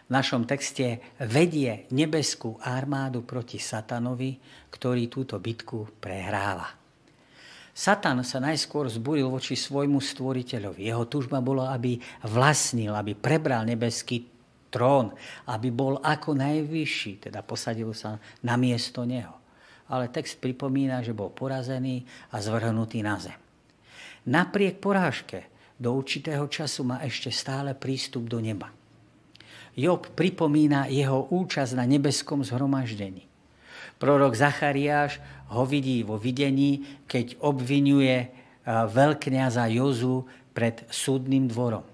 [0.09, 4.41] V našom texte vedie nebeskú armádu proti Satanovi,
[4.73, 6.82] ktorý túto bitku prehráva.
[7.73, 10.85] Satan sa najskôr zburil voči svojmu stvoriteľovi.
[10.85, 11.97] Jeho tužba bola, aby
[12.29, 14.29] vlastnil, aby prebral nebeský
[14.69, 15.17] trón,
[15.49, 19.41] aby bol ako najvyšší, teda posadil sa na miesto neho.
[19.89, 23.37] Ale text pripomína, že bol porazený a zvrhnutý na zem.
[24.29, 25.49] Napriek porážke
[25.81, 28.69] do určitého času má ešte stále prístup do neba.
[29.73, 33.32] Job pripomína jeho účasť na nebeskom zhromaždení.
[34.03, 35.23] Prorok Zachariáš
[35.55, 38.35] ho vidí vo videní, keď obvinuje
[38.67, 41.87] veľkňaza Jozu pred súdnym dvorom.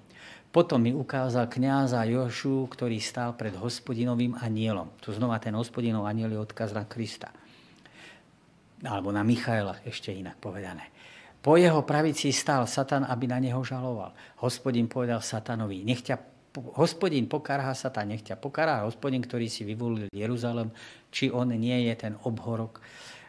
[0.49, 4.88] Potom mi ukázal kňaza Jošu, ktorý stál pred hospodinovým anielom.
[5.05, 7.29] Tu znova ten hospodinov aniel je odkaz na Krista.
[8.81, 10.88] Alebo na Michaela, ešte inak povedané.
[11.44, 14.16] Po jeho pravici stál Satan, aby na neho žaloval.
[14.40, 16.16] Hospodin povedal Satanovi, nech ťa,
[16.77, 20.71] hospodin pokarhá Satan, nech ťa pokarhá hospodin, ktorý si vyvolil Jeruzalem,
[21.09, 22.83] či on nie je ten obhorok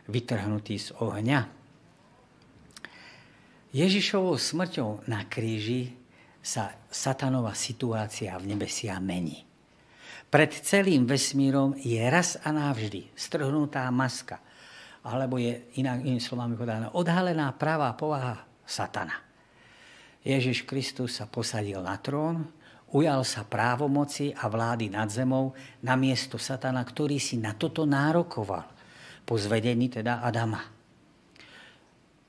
[0.10, 1.40] vytrhnutý z ohňa.
[3.70, 5.94] Ježišovou smrťou na kríži
[6.42, 9.46] sa satanová situácia v nebesia mení.
[10.30, 14.42] Pred celým vesmírom je raz a navždy strhnutá maska–
[15.06, 19.16] alebo je inak, inými slovami povedané, odhalená pravá povaha satana.
[20.20, 22.44] Ježiš Kristus sa posadil na trón,
[22.94, 25.54] ujal sa právomoci a vlády nad zemou
[25.86, 28.66] na miesto satana, ktorý si na toto nárokoval
[29.26, 30.66] po zvedení teda Adama.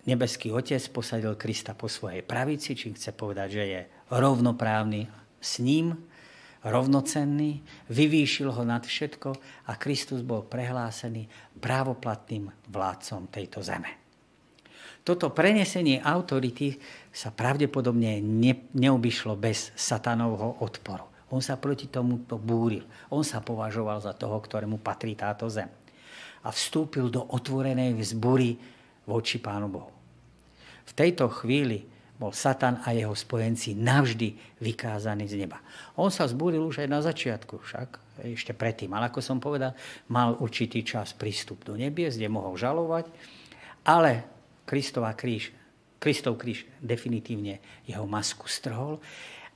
[0.04, 5.08] Nebeský Otec posadil Krista po svojej pravici, čím chce povedať, že je rovnoprávny
[5.40, 5.92] s ním,
[6.64, 7.60] rovnocenný,
[7.92, 9.30] vyvýšil ho nad všetko
[9.68, 11.28] a Kristus bol prehlásený
[11.60, 13.99] právoplatným vládcom tejto zeme.
[15.00, 16.76] Toto prenesenie autority
[17.08, 21.08] sa pravdepodobne ne, neobyšlo bez satanovho odporu.
[21.30, 22.84] On sa proti tomuto búril.
[23.08, 25.70] On sa považoval za toho, ktorému patrí táto zem.
[26.42, 28.58] A vstúpil do otvorenej vzbury
[29.06, 29.92] voči Pánu Bohu.
[30.90, 31.86] V tejto chvíli
[32.20, 35.62] bol Satan a jeho spojenci navždy vykázaní z neba.
[35.96, 37.88] On sa zbúril už aj na začiatku však,
[38.36, 38.92] ešte predtým.
[38.92, 39.72] Ale ako som povedal,
[40.12, 43.08] mal určitý čas prístup do nebies, kde mohol žalovať,
[43.88, 44.39] ale
[44.70, 45.50] Kristova kríž,
[45.98, 47.58] Kristov kríž definitívne
[47.90, 49.02] jeho masku strhol.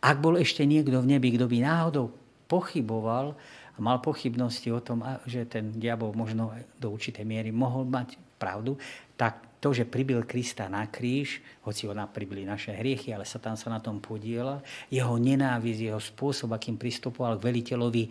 [0.03, 2.11] Ak bol ešte niekto v nebi, kto by náhodou
[2.51, 3.39] pochyboval
[3.75, 6.51] a mal pochybnosti o tom, že ten diabol možno
[6.83, 8.75] do určitej miery mohol mať pravdu,
[9.15, 13.71] tak to, že pribil Krista na kríž, hoci ona pribili naše hriechy, ale Satan sa
[13.71, 18.05] na tom podiela, jeho nenávisť, jeho spôsob, akým pristupoval k veliteľovi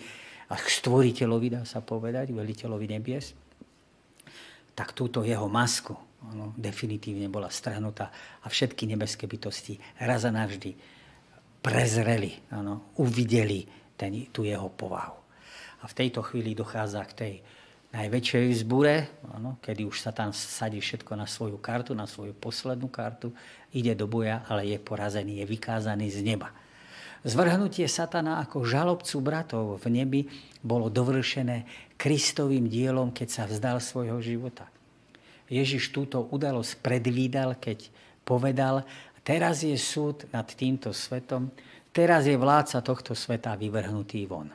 [0.50, 3.36] a k stvoriteľovi, dá sa povedať, veliteľovi nebies,
[4.74, 5.94] tak túto jeho masku
[6.32, 8.12] ono, definitívne bola strhnutá
[8.44, 10.72] a všetky nebeské bytosti raz a navždy
[11.64, 15.20] prezreli, ano, uvideli ten, tú jeho povahu.
[15.84, 17.34] A v tejto chvíli dochádza k tej
[17.94, 23.32] najväčšej vzbure, áno, kedy už Satan sadí všetko na svoju kartu, na svoju poslednú kartu,
[23.70, 26.50] ide do boja, ale je porazený, je vykázaný z neba.
[27.24, 30.22] Zvrhnutie Satana ako žalobcu bratov v nebi
[30.60, 31.64] bolo dovršené
[31.96, 34.68] Kristovým dielom, keď sa vzdal svojho života.
[35.54, 37.94] Ježiš túto udalosť predvídal, keď
[38.26, 38.82] povedal,
[39.22, 41.54] teraz je súd nad týmto svetom,
[41.94, 44.50] teraz je vládca tohto sveta vyvrhnutý von.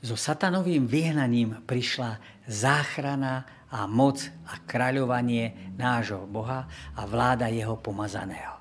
[0.00, 8.60] So satanovým vyhnaním prišla záchrana a moc a kráľovanie nášho Boha a vláda jeho pomazaného.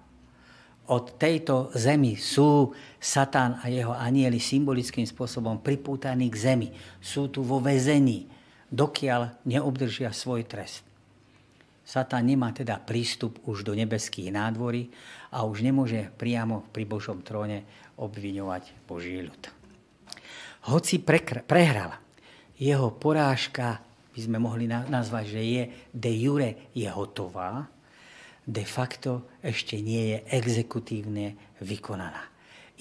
[0.90, 6.68] Od tejto zemi sú Satan a jeho anieli symbolickým spôsobom pripútaní k zemi.
[6.98, 8.26] Sú tu vo väzení,
[8.70, 10.86] dokiaľ neobdržia svoj trest.
[11.86, 14.94] Satan nemá teda prístup už do nebeských nádvorí
[15.34, 17.66] a už nemôže priamo pri Božom tróne
[17.98, 19.60] obviňovať Boží ľud
[20.68, 21.96] hoci prehral,
[22.60, 23.80] jeho porážka
[24.12, 25.64] by sme mohli nazvať, že je
[25.96, 27.72] de jure je hotová,
[28.44, 32.28] de facto ešte nie je exekutívne vykonaná.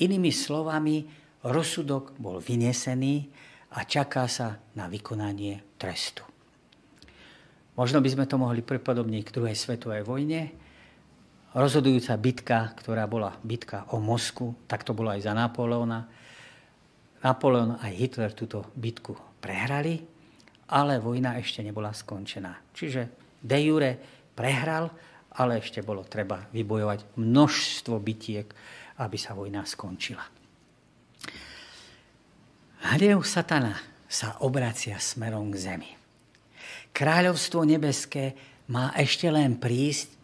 [0.03, 1.07] Inými slovami,
[1.47, 3.31] rozsudok bol vynesený
[3.73, 6.25] a čaká sa na vykonanie trestu.
[7.79, 10.51] Možno by sme to mohli pripodobniť k druhej svetovej vojne.
[11.55, 16.11] Rozhodujúca bitka, ktorá bola bitka o Mosku, tak to bolo aj za Napoleona.
[17.23, 20.03] Napoleon aj Hitler túto bitku prehrali,
[20.75, 22.75] ale vojna ešte nebola skončená.
[22.75, 23.03] Čiže
[23.43, 23.91] de jure
[24.35, 24.91] prehral,
[25.39, 28.51] ale ešte bolo treba vybojovať množstvo bitiek,
[28.99, 30.38] aby sa vojna skončila.
[32.79, 33.75] Hnev satana
[34.07, 35.91] sa obracia smerom k zemi.
[36.95, 38.39] Kráľovstvo nebeské
[38.71, 40.15] má ešte len prísť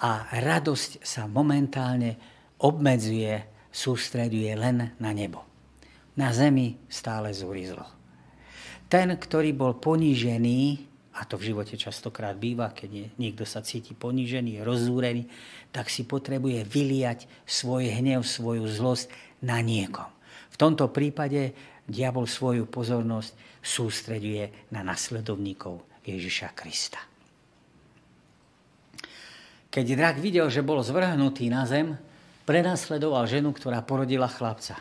[0.00, 2.16] a radosť sa momentálne
[2.64, 5.44] obmedzuje, sústreduje len na nebo.
[6.16, 7.84] Na zemi stále zúrizlo.
[8.88, 10.84] Ten, ktorý bol ponížený,
[11.16, 15.28] a to v živote častokrát býva, keď niekto sa cíti ponížený, rozúrený,
[15.72, 19.12] tak si potrebuje vyliať svoj hnev, svoju zlosť
[19.44, 20.08] na niekom.
[20.52, 27.00] V tomto prípade diabol svoju pozornosť sústreduje na nasledovníkov Ježiša Krista.
[29.72, 31.96] Keď drak videl, že bol zvrhnutý na zem,
[32.44, 34.76] prenasledoval ženu, ktorá porodila chlapca.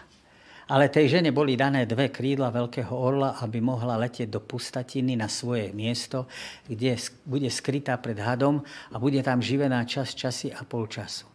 [0.68, 5.32] Ale tej žene boli dané dve krídla veľkého orla, aby mohla letieť do pustatiny na
[5.32, 6.28] svoje miesto,
[6.68, 11.31] kde bude skrytá pred hadom a bude tam živená čas, časy a pol času.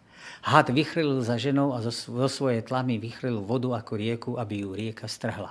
[0.46, 1.90] Had vychrylil za ženou a zo,
[2.30, 5.50] svojej tlamy vychrylil vodu ako rieku, aby ju rieka strhla.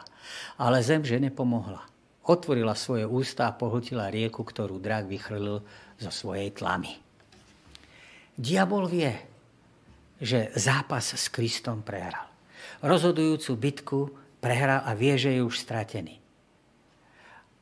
[0.56, 1.84] Ale zem žene pomohla
[2.26, 5.62] otvorila svoje ústa a pohltila rieku, ktorú drak vychrlil
[6.02, 6.98] zo svojej tlamy.
[8.36, 9.14] Diabol vie,
[10.20, 12.26] že zápas s Kristom prehral.
[12.82, 14.00] Rozhodujúcu bitku
[14.42, 16.20] prehral a vie, že je už stratený.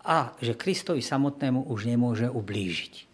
[0.04, 3.08] A že Kristovi samotnému už nemôže ublížiť.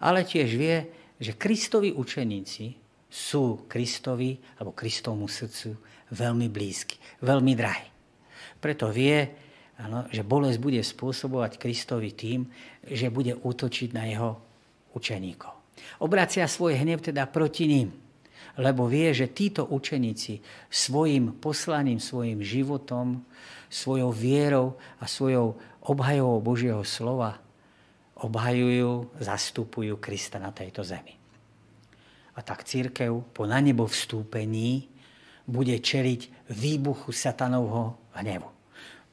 [0.00, 0.88] Ale tiež vie,
[1.20, 2.79] že Kristovi učeníci
[3.10, 5.74] sú Kristovi alebo Kristovmu srdcu
[6.14, 6.96] veľmi blízky,
[7.26, 7.88] veľmi drahí.
[8.62, 12.44] Preto vie, Ano, že bolesť bude spôsobovať Kristovi tým,
[12.84, 14.36] že bude útočiť na jeho
[14.92, 15.56] učeníkov.
[16.04, 17.88] Obracia svoj hnev teda proti ním,
[18.60, 23.24] lebo vie, že títo učeníci svojim poslaním, svojim životom,
[23.72, 25.56] svojou vierou a svojou
[25.88, 27.40] obhajovou Božieho slova
[28.20, 31.19] obhajujú, zastupujú Krista na tejto zemi.
[32.40, 34.88] A tak církev po na nebo vstúpení
[35.44, 38.48] bude čeliť výbuchu satanovho hnevu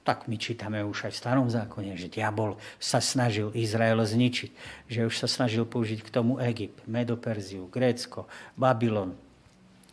[0.08, 4.52] tak my čítame už aj v starom zákone, že diabol sa snažil Izrael zničiť,
[4.88, 8.24] že už sa snažil použiť k tomu Egypt, Medoperziu, Grécko,
[8.56, 9.20] Babylon,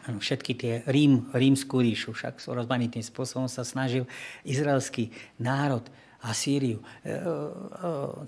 [0.07, 4.07] všetky tie Rím, rímskú ríšu, však rozmanitým spôsobom sa snažil
[4.47, 5.11] izraelský
[5.43, 5.83] národ
[6.23, 7.21] Asýriu, e, e,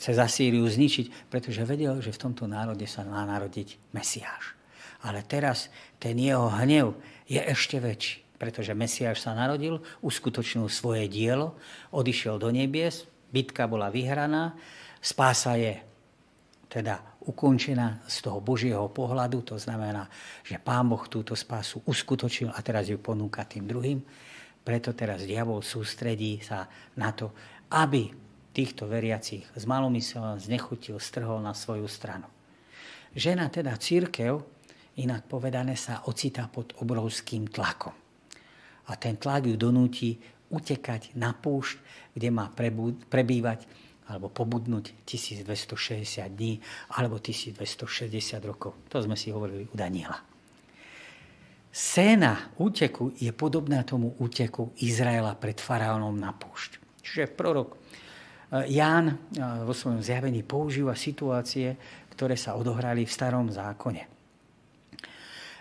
[0.02, 4.55] cez Asýriu zničiť, pretože vedel, že v tomto národe sa má narodiť Mesiáš.
[5.04, 5.68] Ale teraz
[6.00, 11.56] ten jeho hnev je ešte väčší pretože Mesiáš sa narodil, uskutočnil svoje dielo,
[11.92, 14.52] odišiel do nebies, bitka bola vyhraná,
[15.00, 15.80] spása je
[16.68, 20.06] teda ukončená z toho Božieho pohľadu, to znamená,
[20.44, 23.98] že Pán Boh túto spásu uskutočnil a teraz ju ponúka tým druhým.
[24.66, 27.32] Preto teraz diabol sústredí sa na to,
[27.72, 28.10] aby
[28.50, 32.26] týchto veriacich z malomyselom znechutil, strhol na svoju stranu.
[33.16, 34.55] Žena, teda církev,
[35.00, 38.06] inak povedané, sa ocitá pod obrovským tlakom
[38.86, 40.14] a ten tlak ju donúti
[40.50, 41.76] utekať na púšť,
[42.14, 42.46] kde má
[43.10, 43.66] prebývať
[44.06, 46.62] alebo pobudnúť 1260 dní
[46.94, 48.78] alebo 1260 rokov.
[48.94, 50.22] To sme si hovorili u Daniela.
[51.74, 57.02] Scéna úteku je podobná tomu úteku Izraela pred faraónom na púšť.
[57.02, 59.16] Čiže prorok eh, Ján eh,
[59.66, 61.74] vo svojom zjavení používa situácie,
[62.14, 64.15] ktoré sa odohrali v starom zákone.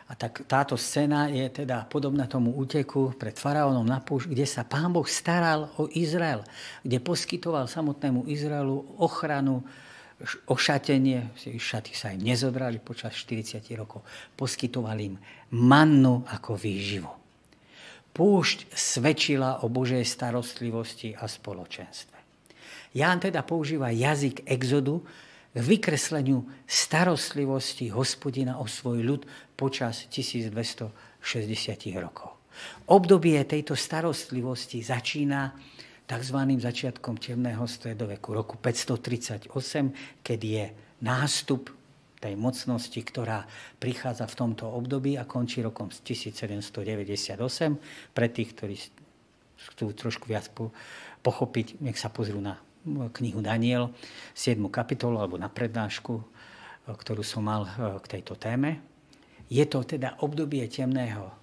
[0.06, 4.62] A tak táto scéna je teda podobná tomu úteku pred faraónom na púšť, kde sa
[4.62, 6.46] pán Boh staral o Izrael,
[6.86, 9.66] kde poskytoval samotnému Izraelu ochranu,
[10.46, 14.06] ošatenie, šaty sa im nezodrali počas 40 rokov,
[14.38, 15.18] poskytoval im
[15.58, 17.12] mannu ako výživu.
[18.16, 22.16] Púšť svedčila o Božej starostlivosti a spoločenstve.
[22.96, 25.04] Ján teda používa jazyk exodu,
[25.62, 29.22] vykresleniu starostlivosti hospodina o svoj ľud
[29.56, 30.92] počas 1260
[31.96, 32.36] rokov.
[32.92, 35.56] Obdobie tejto starostlivosti začína
[36.08, 36.40] tzv.
[36.60, 39.52] začiatkom temného stredoveku, roku 538,
[40.24, 40.66] keď je
[41.04, 41.72] nástup
[42.20, 43.46] tej mocnosti, ktorá
[43.78, 47.38] prichádza v tomto období a končí rokom 1798.
[48.16, 48.76] Pre tých, ktorí
[49.72, 50.50] chcú trošku viac
[51.22, 53.90] pochopiť, nech sa pozrú na knihu Daniel,
[54.38, 54.62] 7.
[54.70, 56.36] kapitolu alebo na prednášku
[56.94, 57.66] ktorú som mal
[57.98, 58.78] k tejto téme.
[59.50, 61.34] Je to teda obdobie temného,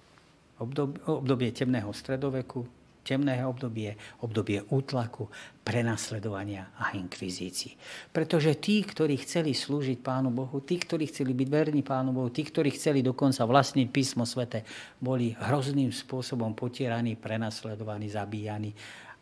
[0.59, 2.63] obdobie, obdobie temného stredoveku,
[3.03, 5.27] temné obdobie, obdobie útlaku,
[5.63, 7.75] prenasledovania a inkvizícií.
[8.15, 12.47] Pretože tí, ktorí chceli slúžiť Pánu Bohu, tí, ktorí chceli byť verní Pánu Bohu, tí,
[12.47, 14.63] ktorí chceli dokonca vlastniť písmo svete,
[15.03, 18.71] boli hrozným spôsobom potieraní, prenasledovaní, zabíjani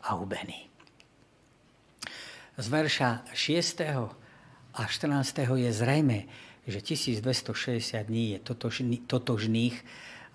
[0.06, 0.71] a ubení.
[2.60, 3.80] Z verša 6.
[4.76, 5.08] a 14.
[5.56, 6.28] je zrejme,
[6.68, 8.40] že 1260 dní je
[9.08, 9.76] totožných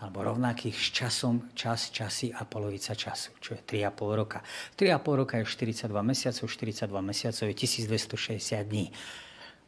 [0.01, 4.41] alebo rovnakých s časom, čas, časy a polovica času, čo je 3,5 roka.
[4.81, 8.89] 3,5 roka je 42 mesiacov, 42 mesiacov je 1260 dní.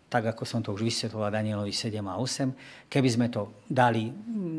[0.09, 2.89] Tak ako som to už vysvetloval Danielovi 7 a 8.
[2.89, 4.09] Keby sme to dali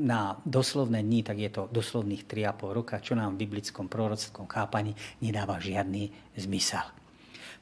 [0.05, 4.93] na doslovné dní, tak je to doslovných 3,5 roka, čo nám v biblickom proroctvom chápaní
[5.25, 6.98] nedáva žiadny zmysel.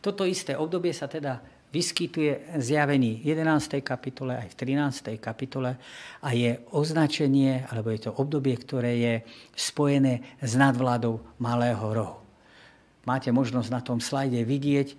[0.01, 3.83] Toto isté obdobie sa teda vyskytuje zjavení 11.
[3.83, 5.19] kapitole aj v 13.
[5.19, 5.75] kapitole
[6.23, 9.15] a je označenie, alebo je to obdobie, ktoré je
[9.51, 12.17] spojené s nadvládou malého rohu.
[13.03, 14.89] Máte možnosť na tom slajde vidieť,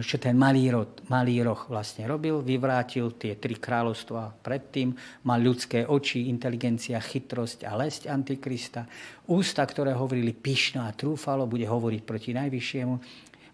[0.00, 2.40] čo ten malý, roh, malý roh vlastne robil.
[2.40, 4.96] Vyvrátil tie tri kráľovstva predtým.
[5.28, 8.88] Mal ľudské oči, inteligencia, chytrosť a lesť Antikrista.
[9.28, 12.94] Ústa, ktoré hovorili pyšno a trúfalo, bude hovoriť proti najvyššiemu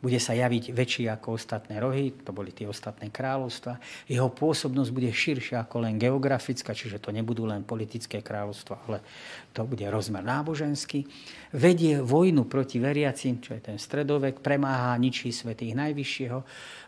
[0.00, 3.76] bude sa javiť väčší ako ostatné rohy, to boli tie ostatné kráľovstva.
[4.08, 8.98] Jeho pôsobnosť bude širšia ako len geografická, čiže to nebudú len politické kráľovstva, ale
[9.52, 11.04] to bude rozmer náboženský.
[11.52, 16.38] Vedie vojnu proti veriacim, čo je ten stredovek, premáha, ničí svetých najvyššieho,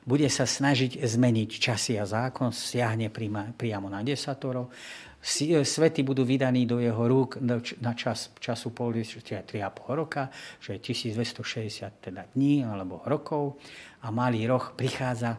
[0.08, 3.12] bude sa snažiť zmeniť časy a zákon, siahne
[3.54, 7.38] priamo na desatorov, E, svety budú vydaní do jeho rúk
[7.78, 10.26] na čas, času pol, čiže 3,5 roka,
[10.58, 13.54] čo je 1260 teda dní alebo rokov.
[14.02, 15.38] A malý roh prichádza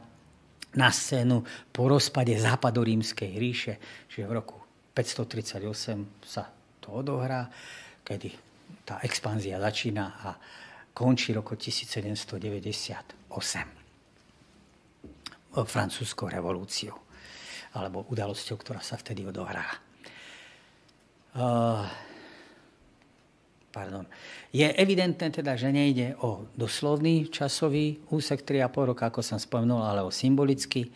[0.79, 3.73] na scénu po rozpade západorímskej ríše,
[4.07, 4.57] čiže v roku
[4.95, 6.47] 538 sa
[6.79, 7.51] to odohrá,
[8.07, 8.31] kedy
[8.87, 10.29] tá expanzia začína a
[10.95, 13.19] končí roku 1798
[15.53, 17.02] francúzskou revolúciou
[17.73, 19.65] alebo udalosťou, ktorá sa vtedy odohrá.
[21.33, 21.89] Uh,
[23.73, 24.05] pardon.
[24.53, 30.05] Je evidentné teda, že nejde o doslovný časový úsek 3,5 roka, ako som spomenul, ale
[30.05, 30.93] o symbolický.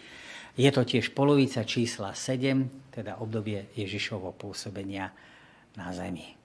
[0.54, 5.10] Je to tiež polovica čísla 7, teda obdobie Ježišovho pôsobenia
[5.74, 6.38] na zemi.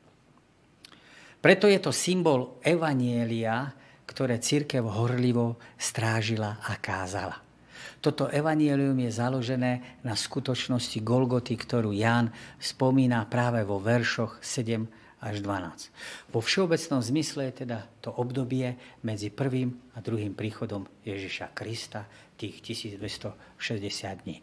[1.43, 3.72] Preto je to symbol Evanielia,
[4.09, 7.51] ktoré církev horlivo strážila a kázala.
[8.03, 14.90] Toto evanielium je založené na skutočnosti Golgoty, ktorú Ján spomína práve vo veršoch 7
[15.22, 16.34] až 12.
[16.34, 18.74] Vo všeobecnom zmysle je teda to obdobie
[19.07, 24.42] medzi prvým a druhým príchodom Ježiša Krista, tých 1260 dní.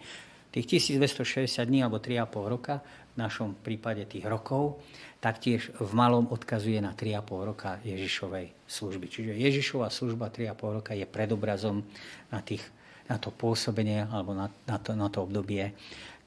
[0.55, 2.79] Tých 1260 dní alebo 3,5 roka,
[3.13, 4.79] v našom prípade tých rokov,
[5.19, 9.05] taktiež v malom odkazuje na 3,5 roka Ježišovej služby.
[9.11, 11.83] Čiže Ježišova služba 3,5 roka je predobrazom
[12.31, 12.63] na tých
[13.09, 15.73] na to pôsobenie alebo na, na, to, na to obdobie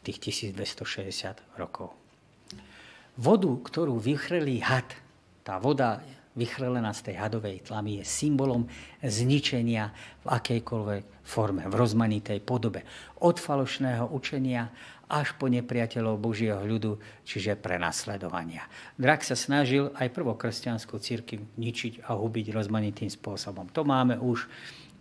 [0.03, 0.19] tých
[0.51, 1.95] 1260 rokov.
[3.15, 4.89] Vodu, ktorú vychrlí had,
[5.47, 6.03] tá voda
[6.33, 8.65] vychrlená z tej hadovej tlamy je symbolom
[9.05, 9.93] zničenia
[10.25, 12.83] v akejkoľvek forme, v rozmanitej podobe.
[13.21, 14.73] Od falošného učenia
[15.13, 16.97] až po nepriateľov Božieho ľudu,
[17.29, 18.65] čiže prenasledovania.
[18.97, 23.69] Drak sa snažil aj prvokresťanskú církev ničiť a hubiť rozmanitým spôsobom.
[23.77, 24.49] To máme už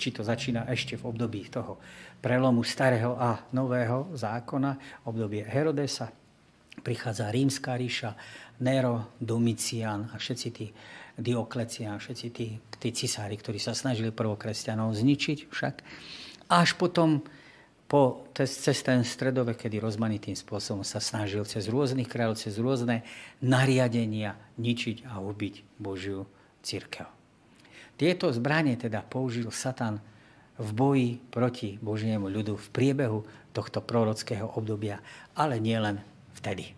[0.02, 1.78] či to začína ešte v období toho
[2.18, 6.10] prelomu starého a nového zákona, obdobie Herodesa,
[6.82, 8.18] prichádza rímska ríša,
[8.66, 10.68] Nero, Domician a všetci tí
[11.22, 15.76] Dioklecian, všetci tí, tí cisári, ktorí sa snažili prvokresťanov zničiť však.
[16.50, 17.22] Až potom
[17.86, 23.04] po, cez ten stredovek, kedy rozmanitým spôsobom sa snažil cez rôznych kráľov, cez rôzne
[23.44, 26.24] nariadenia ničiť a ubiť Božiu
[26.64, 27.21] církev.
[28.02, 30.02] Tieto zbranie teda použil Satan
[30.58, 33.22] v boji proti Božiemu ľudu v priebehu
[33.54, 34.98] tohto prorockého obdobia,
[35.38, 36.02] ale nielen
[36.34, 36.74] vtedy.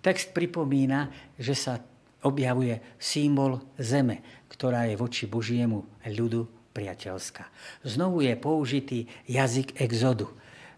[0.00, 1.84] Text pripomína, že sa
[2.24, 7.52] objavuje symbol zeme, ktorá je voči Božiemu ľudu priateľská.
[7.84, 10.32] Znovu je použitý jazyk exodu,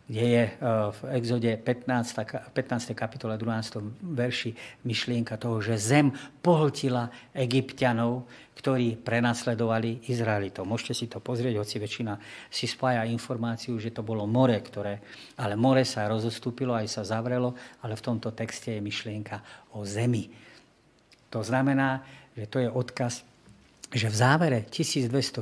[0.05, 0.53] kde je e,
[0.93, 2.53] v exode 15.
[2.53, 2.93] 15.
[2.93, 3.81] kapitole 12.
[4.05, 4.53] verši
[4.85, 6.13] myšlienka toho, že zem
[6.45, 10.69] pohltila egyptianov, ktorí prenasledovali Izraelitov.
[10.69, 12.21] Môžete si to pozrieť, hoci väčšina
[12.53, 15.01] si spája informáciu, že to bolo more, ktoré,
[15.41, 19.41] ale more sa rozostúpilo, aj sa zavrelo, ale v tomto texte je myšlienka
[19.73, 20.29] o zemi.
[21.33, 22.05] To znamená,
[22.37, 23.25] že to je odkaz,
[23.89, 25.41] že v závere 1260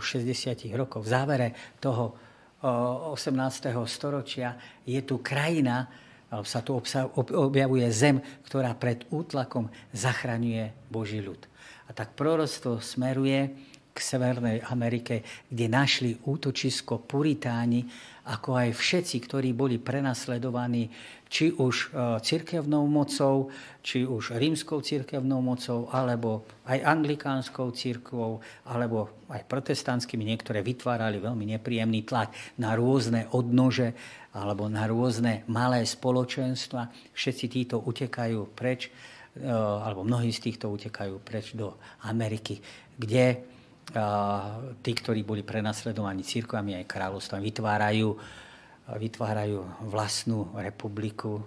[0.78, 1.48] rokov, v závere
[1.82, 2.14] toho
[2.62, 3.74] 18.
[3.90, 4.54] storočia
[4.86, 5.90] je tu krajina,
[6.46, 6.78] sa tu
[7.34, 11.42] objavuje zem, ktorá pred útlakom zachraňuje Boží ľud.
[11.86, 13.52] A tak proroctvo smeruje
[13.92, 15.20] k Severnej Amerike,
[15.52, 17.84] kde našli útočisko Puritáni,
[18.22, 20.88] ako aj všetci, ktorí boli prenasledovaní
[21.32, 23.48] či už e, cirkevnou mocou,
[23.80, 30.28] či už rímskou cirkevnou mocou, alebo aj anglikánskou cirkvou, alebo aj protestantskými.
[30.28, 33.96] Niektoré vytvárali veľmi nepríjemný tlak na rôzne odnože
[34.32, 36.88] alebo na rôzne malé spoločenstva.
[37.12, 38.92] Všetci títo utekajú preč,
[39.34, 42.60] e, alebo mnohí z týchto utekajú preč do Ameriky,
[42.96, 43.51] kde
[44.80, 48.16] tí, ktorí boli prenasledovaní církvami aj kráľovstvom, vytvárajú,
[48.88, 51.44] vytvárajú vlastnú republiku,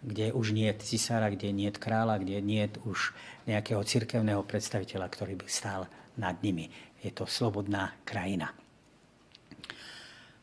[0.00, 3.12] kde už nie je cisára, kde nie je kráľa, kde nie je už
[3.44, 5.84] nejakého cirkevného predstaviteľa, ktorý by stál
[6.16, 6.72] nad nimi.
[7.04, 8.48] Je to slobodná krajina.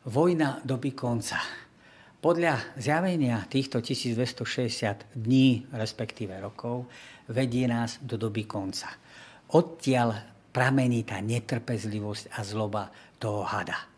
[0.06, 1.42] Vojna doby konca.
[2.18, 6.90] Podľa zjavenia týchto 1260 dní, respektíve rokov,
[7.30, 8.90] vedie nás do doby konca.
[9.54, 12.90] Odtiaľ pramení tá netrpezlivosť a zloba
[13.20, 13.88] toho hada.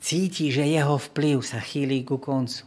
[0.00, 2.64] Cíti, že jeho vplyv sa chýli ku koncu.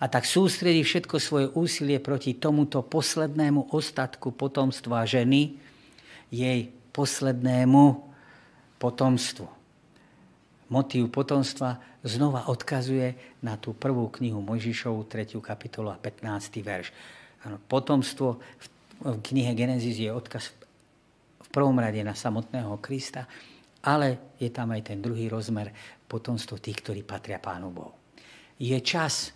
[0.00, 5.56] A tak sústredí všetko svoje úsilie proti tomuto poslednému ostatku potomstva ženy,
[6.32, 8.04] jej poslednému
[8.80, 9.48] potomstvu.
[10.72, 15.36] Motív potomstva znova odkazuje na tú prvú knihu Mojžišovu, 3.
[15.40, 16.64] kapitolu a 15.
[16.64, 16.92] verš.
[17.68, 18.40] Potomstvo
[19.04, 20.52] v knihe Genesis je odkaz
[21.54, 23.30] prvom rade na samotného Krista,
[23.86, 25.70] ale je tam aj ten druhý rozmer
[26.10, 27.94] potomstvo tých, ktorí patria Pánu Bohu.
[28.58, 29.30] Je čas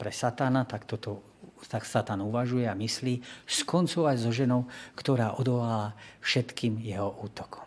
[0.00, 1.32] pre Satana, tak toto
[1.68, 4.66] tak Satan uvažuje a myslí, skoncovať so ženou,
[4.98, 7.62] ktorá odolala všetkým jeho útokom.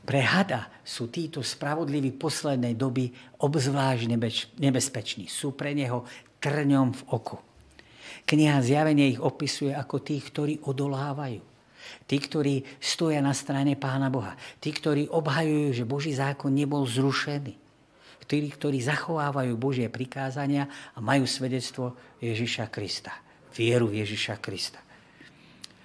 [0.00, 4.10] Pre hada sú títo spravodliví poslednej doby obzvlášť
[4.58, 5.30] nebezpeční.
[5.30, 6.02] Sú pre neho
[6.42, 7.38] trňom v oku.
[8.26, 11.49] Kniha zjavenie ich opisuje ako tých, ktorí odolávajú.
[12.04, 14.36] Tí, ktorí stoja na strane Pána Boha.
[14.58, 17.54] Tí, ktorí obhajujú, že Boží zákon nebol zrušený.
[18.30, 23.10] Tí, ktorí zachovávajú Božie prikázania a majú svedectvo Ježiša Krista.
[23.50, 24.78] Vieru Ježiša Krista.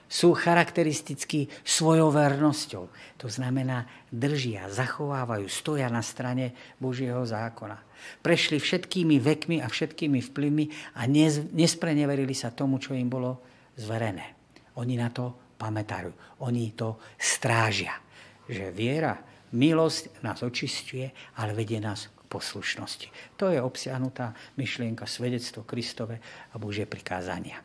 [0.05, 2.85] Sú charakteristickí svojou vernosťou.
[3.17, 7.81] To znamená, držia, zachovávajú, stoja na strane Božieho zákona.
[8.21, 10.65] Prešli všetkými vekmi a všetkými vplyvmi
[11.01, 11.09] a
[11.49, 13.41] nespreneverili sa tomu, čo im bolo
[13.73, 14.37] zverené.
[14.77, 16.11] Oni na to pamätajú.
[16.43, 17.97] Oni to strážia.
[18.45, 19.17] Že viera,
[19.55, 23.39] milosť nás očistuje, ale vedie nás k poslušnosti.
[23.39, 26.19] To je obsiahnutá myšlienka svedectvo Kristove
[26.51, 27.63] a Božie prikázania.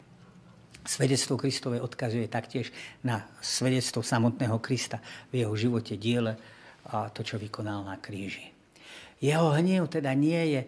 [0.80, 2.72] Svedectvo Kristove odkazuje taktiež
[3.04, 4.96] na svedectvo samotného Krista
[5.28, 6.40] v jeho živote, diele
[6.88, 8.48] a to, čo vykonal na kríži.
[9.20, 10.60] Jeho hniev teda nie je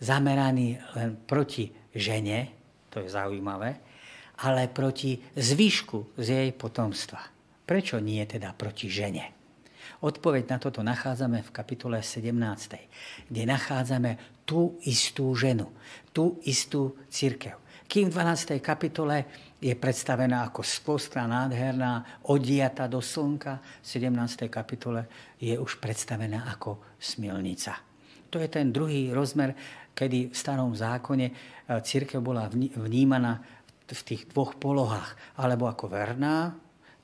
[0.00, 2.48] zameraný len proti žene,
[2.88, 3.87] to je zaujímavé,
[4.38, 7.18] ale proti zvyšku z jej potomstva.
[7.66, 9.34] Prečo nie teda proti žene?
[9.98, 12.30] Odpoveď na toto nachádzame v kapitole 17,
[13.26, 15.66] kde nachádzame tú istú ženu,
[16.14, 17.58] tú istú církev.
[17.88, 18.60] Kým v 12.
[18.60, 19.26] kapitole
[19.58, 24.46] je predstavená ako skvostrá, nádherná, odiata do slnka, v 17.
[24.46, 25.08] kapitole
[25.40, 27.80] je už predstavená ako smilnica.
[28.28, 29.56] To je ten druhý rozmer,
[29.96, 31.32] kedy v starom zákone e,
[31.82, 33.57] církev bola vnímaná
[33.94, 35.16] v tých dvoch polohách.
[35.40, 36.52] Alebo ako verná,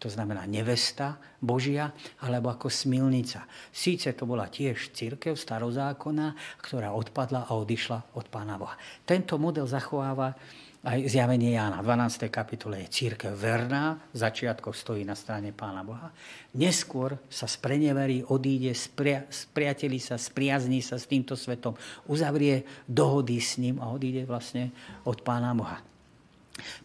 [0.04, 1.88] to znamená nevesta Božia,
[2.20, 3.48] alebo ako smilnica.
[3.72, 8.76] Síce to bola tiež církev starozákona, ktorá odpadla a odišla od Pána Boha.
[9.08, 10.36] Tento model zachováva
[10.84, 11.80] aj zjavenie Jána.
[11.80, 12.28] V 12.
[12.28, 16.12] kapitole je církev verná, začiatko stojí na strane Pána Boha.
[16.52, 21.72] Neskôr sa spreneverí, odíde, spria, spriateli sa, spriazní sa s týmto svetom,
[22.04, 24.68] uzavrie dohody s ním a odíde vlastne
[25.08, 25.93] od Pána Boha.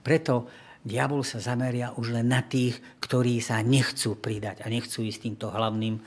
[0.01, 0.49] Preto
[0.80, 5.51] diabol sa zameria už len na tých, ktorí sa nechcú pridať a nechcú ísť týmto
[5.51, 5.99] hlavným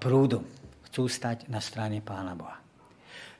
[0.00, 0.42] prúdom.
[0.90, 2.56] Chcú stať na strane Pána Boha.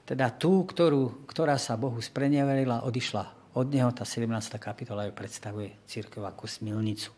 [0.07, 4.29] Teda tú, ktorú, ktorá sa Bohu spreneverila, odišla od neho, tá 17.
[4.61, 7.11] kapitola ju predstavuje církev ako smilnicu.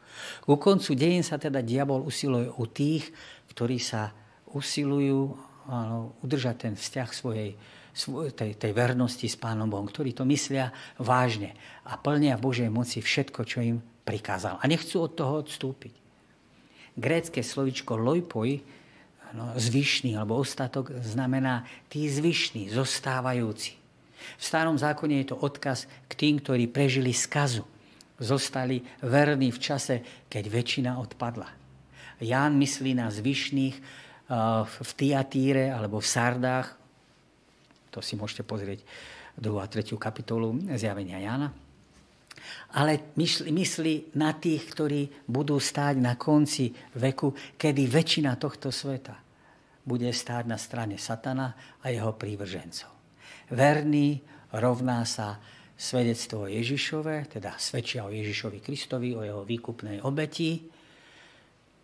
[0.47, 3.11] Ku koncu dejín sa teda diabol usiluje u tých,
[3.51, 4.15] ktorí sa
[4.55, 5.35] usilujú
[5.69, 7.59] áno, udržať ten vzťah svojej
[8.33, 10.71] tej, tej vernosti s Pánom Bohom, ktorí to myslia
[11.03, 14.63] vážne a plnia v Božej moci všetko, čo im prikázal.
[14.63, 15.95] A nechcú od toho odstúpiť.
[16.95, 18.63] Grécké slovičko lojpoj,
[19.35, 23.75] no, zvyšný alebo ostatok, znamená tí zvyšní, zostávajúci.
[24.39, 27.67] V starom zákone je to odkaz k tým, ktorí prežili skazu.
[28.19, 29.95] Zostali verní v čase,
[30.27, 31.47] keď väčšina odpadla.
[32.19, 33.77] Ján myslí na zvyšných
[34.67, 36.78] v Tiatíre alebo v Sardách,
[37.95, 38.85] To si môžete pozrieť
[39.39, 39.49] 2.
[39.59, 39.95] a 3.
[39.97, 41.49] kapitolu zjavenia Jana.
[42.79, 49.29] Ale myslí, myslí na tých, ktorí budú stáť na konci veku, kedy väčšina tohto sveta
[49.89, 52.93] bude stáť na strane satana a jeho prívržencov.
[53.49, 54.21] Verný
[54.53, 55.41] rovná sa
[55.73, 60.69] svedectvo Ježišove, teda svedčia o Ježišovi Kristovi, o jeho výkupnej obeti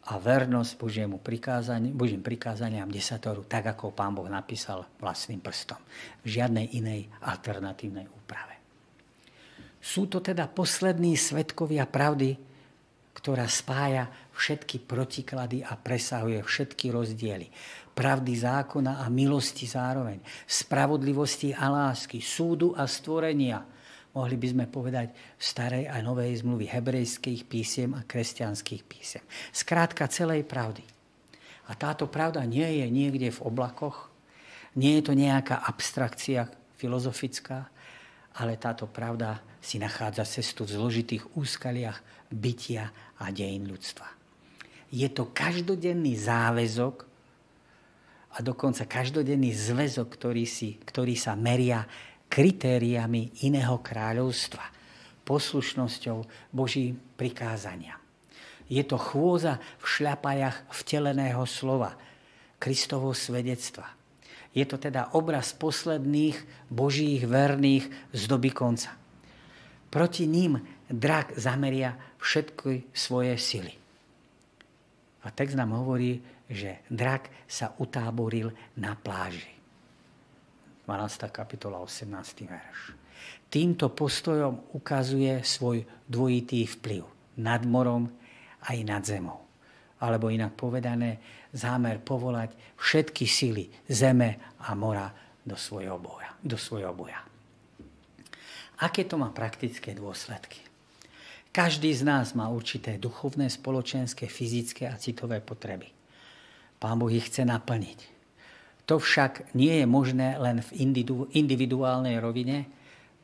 [0.05, 5.81] a vernosť Božiemu prikázaniu, Božím prikázaniam desatoru, tak ako Pán Boh napísal vlastným prstom.
[6.21, 8.61] V žiadnej inej alternatívnej úprave.
[9.81, 12.37] Sú to teda poslední svetkovia pravdy,
[13.17, 17.49] ktorá spája všetky protiklady a presahuje všetky rozdiely.
[17.95, 20.21] Pravdy zákona a milosti zároveň.
[20.45, 23.65] Spravodlivosti a lásky, súdu a stvorenia–
[24.15, 29.25] mohli by sme povedať, starej a novej zmluvy hebrejských písiem a kresťanských písiem.
[29.51, 30.87] Skrátka celej pravdy.
[31.67, 34.09] A táto pravda nie je niekde v oblakoch,
[34.79, 37.71] nie je to nejaká abstrakcia filozofická,
[38.39, 42.91] ale táto pravda si nachádza cestu v zložitých úskaliach bytia
[43.23, 44.11] a dejín ľudstva.
[44.91, 47.07] Je to každodenný záväzok
[48.35, 51.87] a dokonca každodenný zväzok, ktorý, si, ktorý sa meria
[52.35, 54.67] kritériami iného kráľovstva,
[55.23, 57.95] poslušnosťou Boží prikázania.
[58.67, 61.95] Je to chôza v šľapajach vteleného slova,
[62.59, 63.87] Kristovo svedectva.
[64.51, 68.97] Je to teda obraz posledných Božích verných z doby konca.
[69.93, 70.59] Proti ním
[70.91, 73.75] drak zameria všetky svoje sily.
[75.23, 76.19] A text nám hovorí,
[76.51, 79.54] že drak sa utáboril na pláži.
[80.85, 81.33] 12.
[81.33, 82.45] kapitola, 18.
[82.45, 82.79] verš.
[83.49, 87.03] Týmto postojom ukazuje svoj dvojitý vplyv
[87.41, 88.13] nad morom
[88.69, 89.41] aj nad zemou.
[90.05, 91.17] Alebo inak povedané,
[91.57, 95.09] zámer povolať všetky sily zeme a mora
[95.41, 96.37] do svojho boja.
[96.45, 97.25] Do svojho boja.
[98.85, 100.61] Aké to má praktické dôsledky?
[101.55, 105.87] Každý z nás má určité duchovné, spoločenské, fyzické a citové potreby.
[106.83, 108.14] Pán Boh ich chce naplniť.
[108.85, 110.93] To však nie je možné len v
[111.33, 112.69] individuálnej rovine,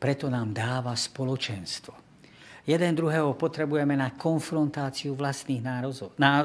[0.01, 1.93] preto nám dáva spoločenstvo.
[2.65, 5.65] Jeden druhého potrebujeme na konfrontáciu vlastných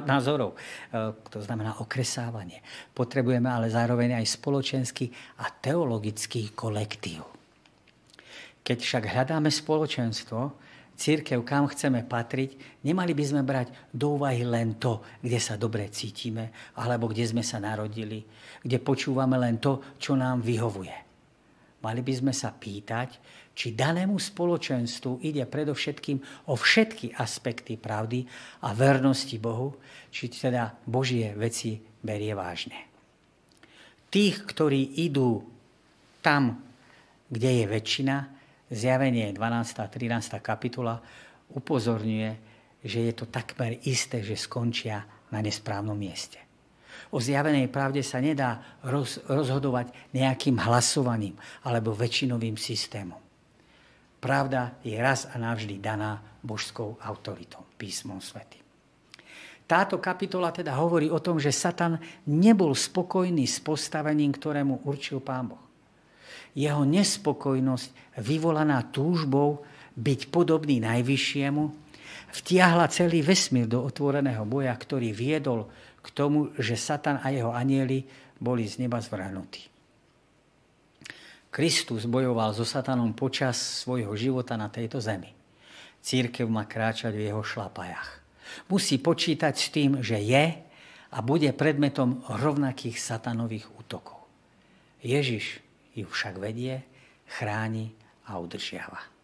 [0.03, 0.57] názorov, e,
[1.27, 2.63] to znamená okresávanie.
[2.95, 5.11] Potrebujeme ale zároveň aj spoločenský
[5.43, 7.23] a teologický kolektív.
[8.65, 10.39] Keď však hľadáme spoločenstvo,
[10.95, 15.91] církev, kam chceme patriť, nemali by sme brať do úvahy len to, kde sa dobre
[15.91, 18.23] cítime, alebo kde sme sa narodili,
[18.63, 20.95] kde počúvame len to, čo nám vyhovuje.
[21.85, 23.21] Mali by sme sa pýtať,
[23.55, 28.27] či danému spoločenstvu ide predovšetkým o všetky aspekty pravdy
[28.67, 29.79] a vernosti Bohu,
[30.11, 32.91] či teda Božie veci berie vážne.
[34.11, 35.39] Tých, ktorí idú
[36.19, 36.59] tam,
[37.31, 38.34] kde je väčšina,
[38.71, 39.79] zjavenie 12.
[39.81, 40.41] a 13.
[40.41, 40.97] kapitola
[41.53, 42.31] upozorňuje,
[42.85, 46.41] že je to takmer isté, že skončia na nesprávnom mieste.
[47.13, 51.35] O zjavenej pravde sa nedá roz, rozhodovať nejakým hlasovaním
[51.67, 53.19] alebo väčšinovým systémom.
[54.21, 58.57] Pravda je raz a navždy daná božskou autoritou, písmom svety.
[59.65, 61.97] Táto kapitola teda hovorí o tom, že Satan
[62.29, 65.64] nebol spokojný s postavením, ktorému určil Pán Boh
[66.55, 69.67] jeho nespokojnosť vyvolaná túžbou
[69.99, 71.63] byť podobný najvyššiemu,
[72.35, 75.67] vtiahla celý vesmír do otvoreného boja, ktorý viedol
[75.99, 78.07] k tomu, že Satan a jeho anieli
[78.39, 79.67] boli z neba zvrhnutí.
[81.51, 85.31] Kristus bojoval so Satanom počas svojho života na tejto zemi.
[86.03, 88.19] Církev má kráčať v jeho šlapajach.
[88.67, 90.45] Musí počítať s tým, že je
[91.15, 94.19] a bude predmetom rovnakých satanových útokov.
[94.99, 95.64] Ježiš
[95.95, 96.83] ju však vedie,
[97.25, 97.95] chráni
[98.27, 99.15] a udržiava.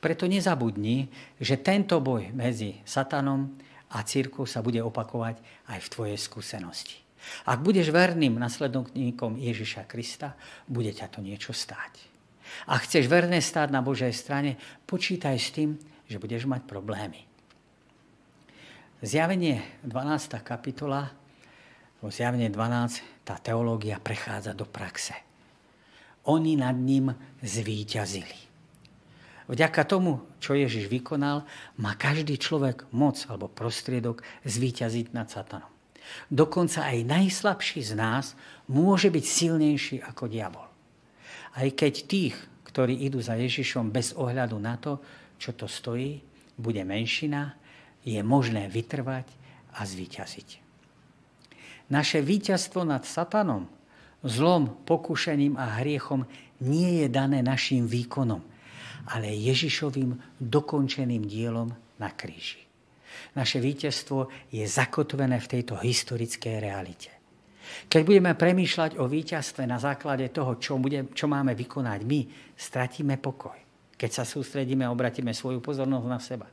[0.00, 1.08] Preto nezabudni,
[1.40, 3.52] že tento boj medzi satanom
[3.92, 5.38] a církou sa bude opakovať
[5.70, 6.98] aj v tvojej skúsenosti.
[7.46, 10.38] Ak budeš verným nasledovníkom Ježiša Krista,
[10.70, 12.14] bude ťa to niečo stáť.
[12.70, 14.54] Ak chceš verne stáť na Božej strane,
[14.86, 15.74] počítaj s tým,
[16.06, 17.26] že budeš mať problémy.
[19.02, 20.38] Zjavenie 12.
[20.46, 21.10] kapitola,
[22.06, 25.25] zjavenie 12, tá teológia prechádza do praxe
[26.26, 28.46] oni nad ním zvíťazili.
[29.46, 31.46] Vďaka tomu, čo Ježiš vykonal,
[31.78, 35.70] má každý človek moc alebo prostriedok zvíťaziť nad satanom.
[36.30, 38.34] Dokonca aj najslabší z nás
[38.70, 40.66] môže byť silnejší ako diabol.
[41.54, 44.98] Aj keď tých, ktorí idú za Ježišom bez ohľadu na to,
[45.38, 46.22] čo to stojí,
[46.58, 47.54] bude menšina,
[48.02, 49.26] je možné vytrvať
[49.78, 50.48] a zvíťaziť.
[51.86, 53.70] Naše víťazstvo nad satanom
[54.26, 56.26] zlom, pokušením a hriechom
[56.66, 58.42] nie je dané našim výkonom,
[59.10, 62.66] ale Ježišovým dokončeným dielom na kríži.
[63.36, 67.10] Naše víťazstvo je zakotvené v tejto historickej realite.
[67.90, 72.20] Keď budeme premýšľať o víťazstve na základe toho, čo, bude, čo máme vykonať my,
[72.54, 73.56] stratíme pokoj.
[73.96, 76.46] Keď sa sústredíme a obratíme svoju pozornosť na seba.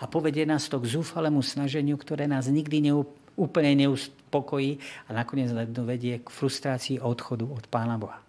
[0.00, 3.04] A povedie nás to k zúfalému snaženiu, ktoré nás nikdy neú,
[3.36, 3.76] úplne
[4.36, 4.78] neuspokojí
[5.08, 5.48] a nakoniec
[5.84, 8.20] vedie k frustrácii odchodu od Pána Boha.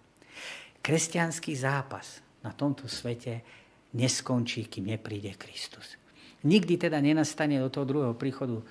[0.80, 3.44] Kresťanský zápas na tomto svete
[3.92, 6.00] neskončí, kým nepríde Kristus.
[6.48, 8.62] Nikdy teda nenastane do toho druhého príchodu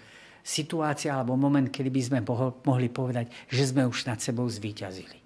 [0.41, 2.19] situácia alebo moment, kedy by sme
[2.65, 5.19] mohli povedať, že sme už nad sebou zvíťazili.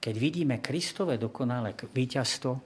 [0.00, 2.56] Keď vidíme Kristové dokonalé víťazstvo,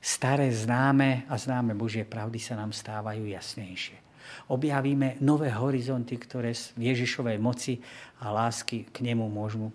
[0.00, 4.09] staré známe a známe Božie pravdy sa nám stávajú jasnejšie.
[4.48, 7.78] Objavíme nové horizonty, ktoré z Ježišovej moci
[8.22, 9.26] a lásky k nemu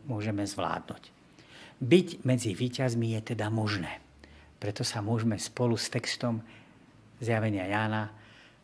[0.05, 1.03] môžeme zvládnuť.
[1.75, 3.99] Byť medzi víťazmi je teda možné.
[4.55, 6.39] Preto sa môžeme spolu s textom
[7.19, 8.09] zjavenia Jána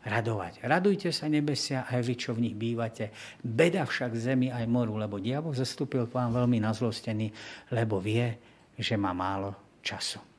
[0.02, 0.64] radovať.
[0.66, 3.12] Radujte sa nebesia aj vy, čo v nich bývate.
[3.38, 7.30] Beda však zemi aj moru, lebo diabol zastúpil k vám veľmi nazlostený,
[7.70, 8.34] lebo vie,
[8.74, 10.31] že má málo času.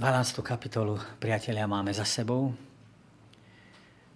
[0.00, 0.40] 12.
[0.40, 2.56] kapitolu, priatelia, máme za sebou.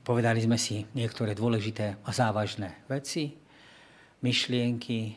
[0.01, 3.37] Povedali sme si niektoré dôležité a závažné veci,
[4.25, 5.13] myšlienky,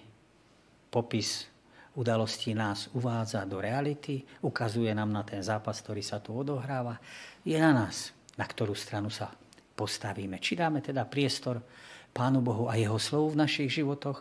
[0.91, 1.47] popis
[1.95, 6.99] udalostí nás uvádza do reality, ukazuje nám na ten zápas, ktorý sa tu odohráva.
[7.47, 9.31] Je na nás, na ktorú stranu sa
[9.71, 10.35] postavíme.
[10.35, 11.63] Či dáme teda priestor
[12.11, 14.19] Pánu Bohu a Jeho slovu v našich životoch,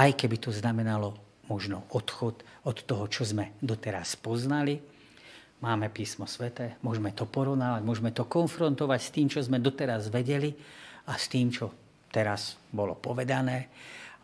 [0.00, 1.12] aj keby to znamenalo
[1.44, 4.93] možno odchod od toho, čo sme doteraz poznali.
[5.62, 10.52] Máme písmo svete, môžeme to porovnávať, môžeme to konfrontovať s tým, čo sme doteraz vedeli
[11.08, 11.72] a s tým, čo
[12.12, 13.70] teraz bolo povedané.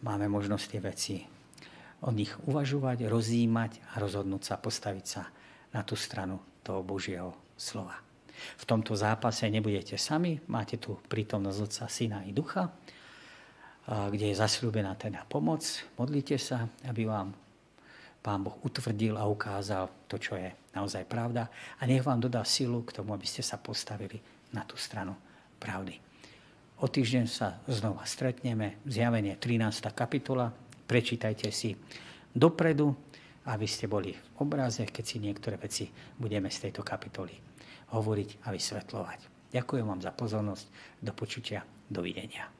[0.05, 1.17] Máme možnosť tie veci
[2.01, 5.29] o nich uvažovať, rozímať a rozhodnúť sa, postaviť sa
[5.77, 8.01] na tú stranu toho Božieho slova.
[8.57, 12.73] V tomto zápase nebudete sami, máte tu prítomnosť Otca, Syna i Ducha,
[13.85, 15.61] kde je zasľúbená teda pomoc.
[16.01, 17.37] Modlite sa, aby vám
[18.21, 21.49] Pán Boh utvrdil a ukázal to, čo je naozaj pravda
[21.81, 24.21] a nech vám dodá silu k tomu, aby ste sa postavili
[24.53, 25.17] na tú stranu
[25.57, 25.97] pravdy.
[26.81, 29.93] O týždeň sa znova stretneme, zjavenie 13.
[29.93, 30.53] kapitola,
[30.89, 31.77] prečítajte si
[32.33, 32.93] dopredu,
[33.49, 35.89] aby ste boli v obraze, keď si niektoré veci
[36.21, 37.33] budeme z tejto kapitoly
[37.91, 39.21] hovoriť a vysvetľovať.
[39.51, 40.65] Ďakujem vám za pozornosť.
[41.03, 41.67] Do počutia.
[41.91, 42.60] Dovidenia.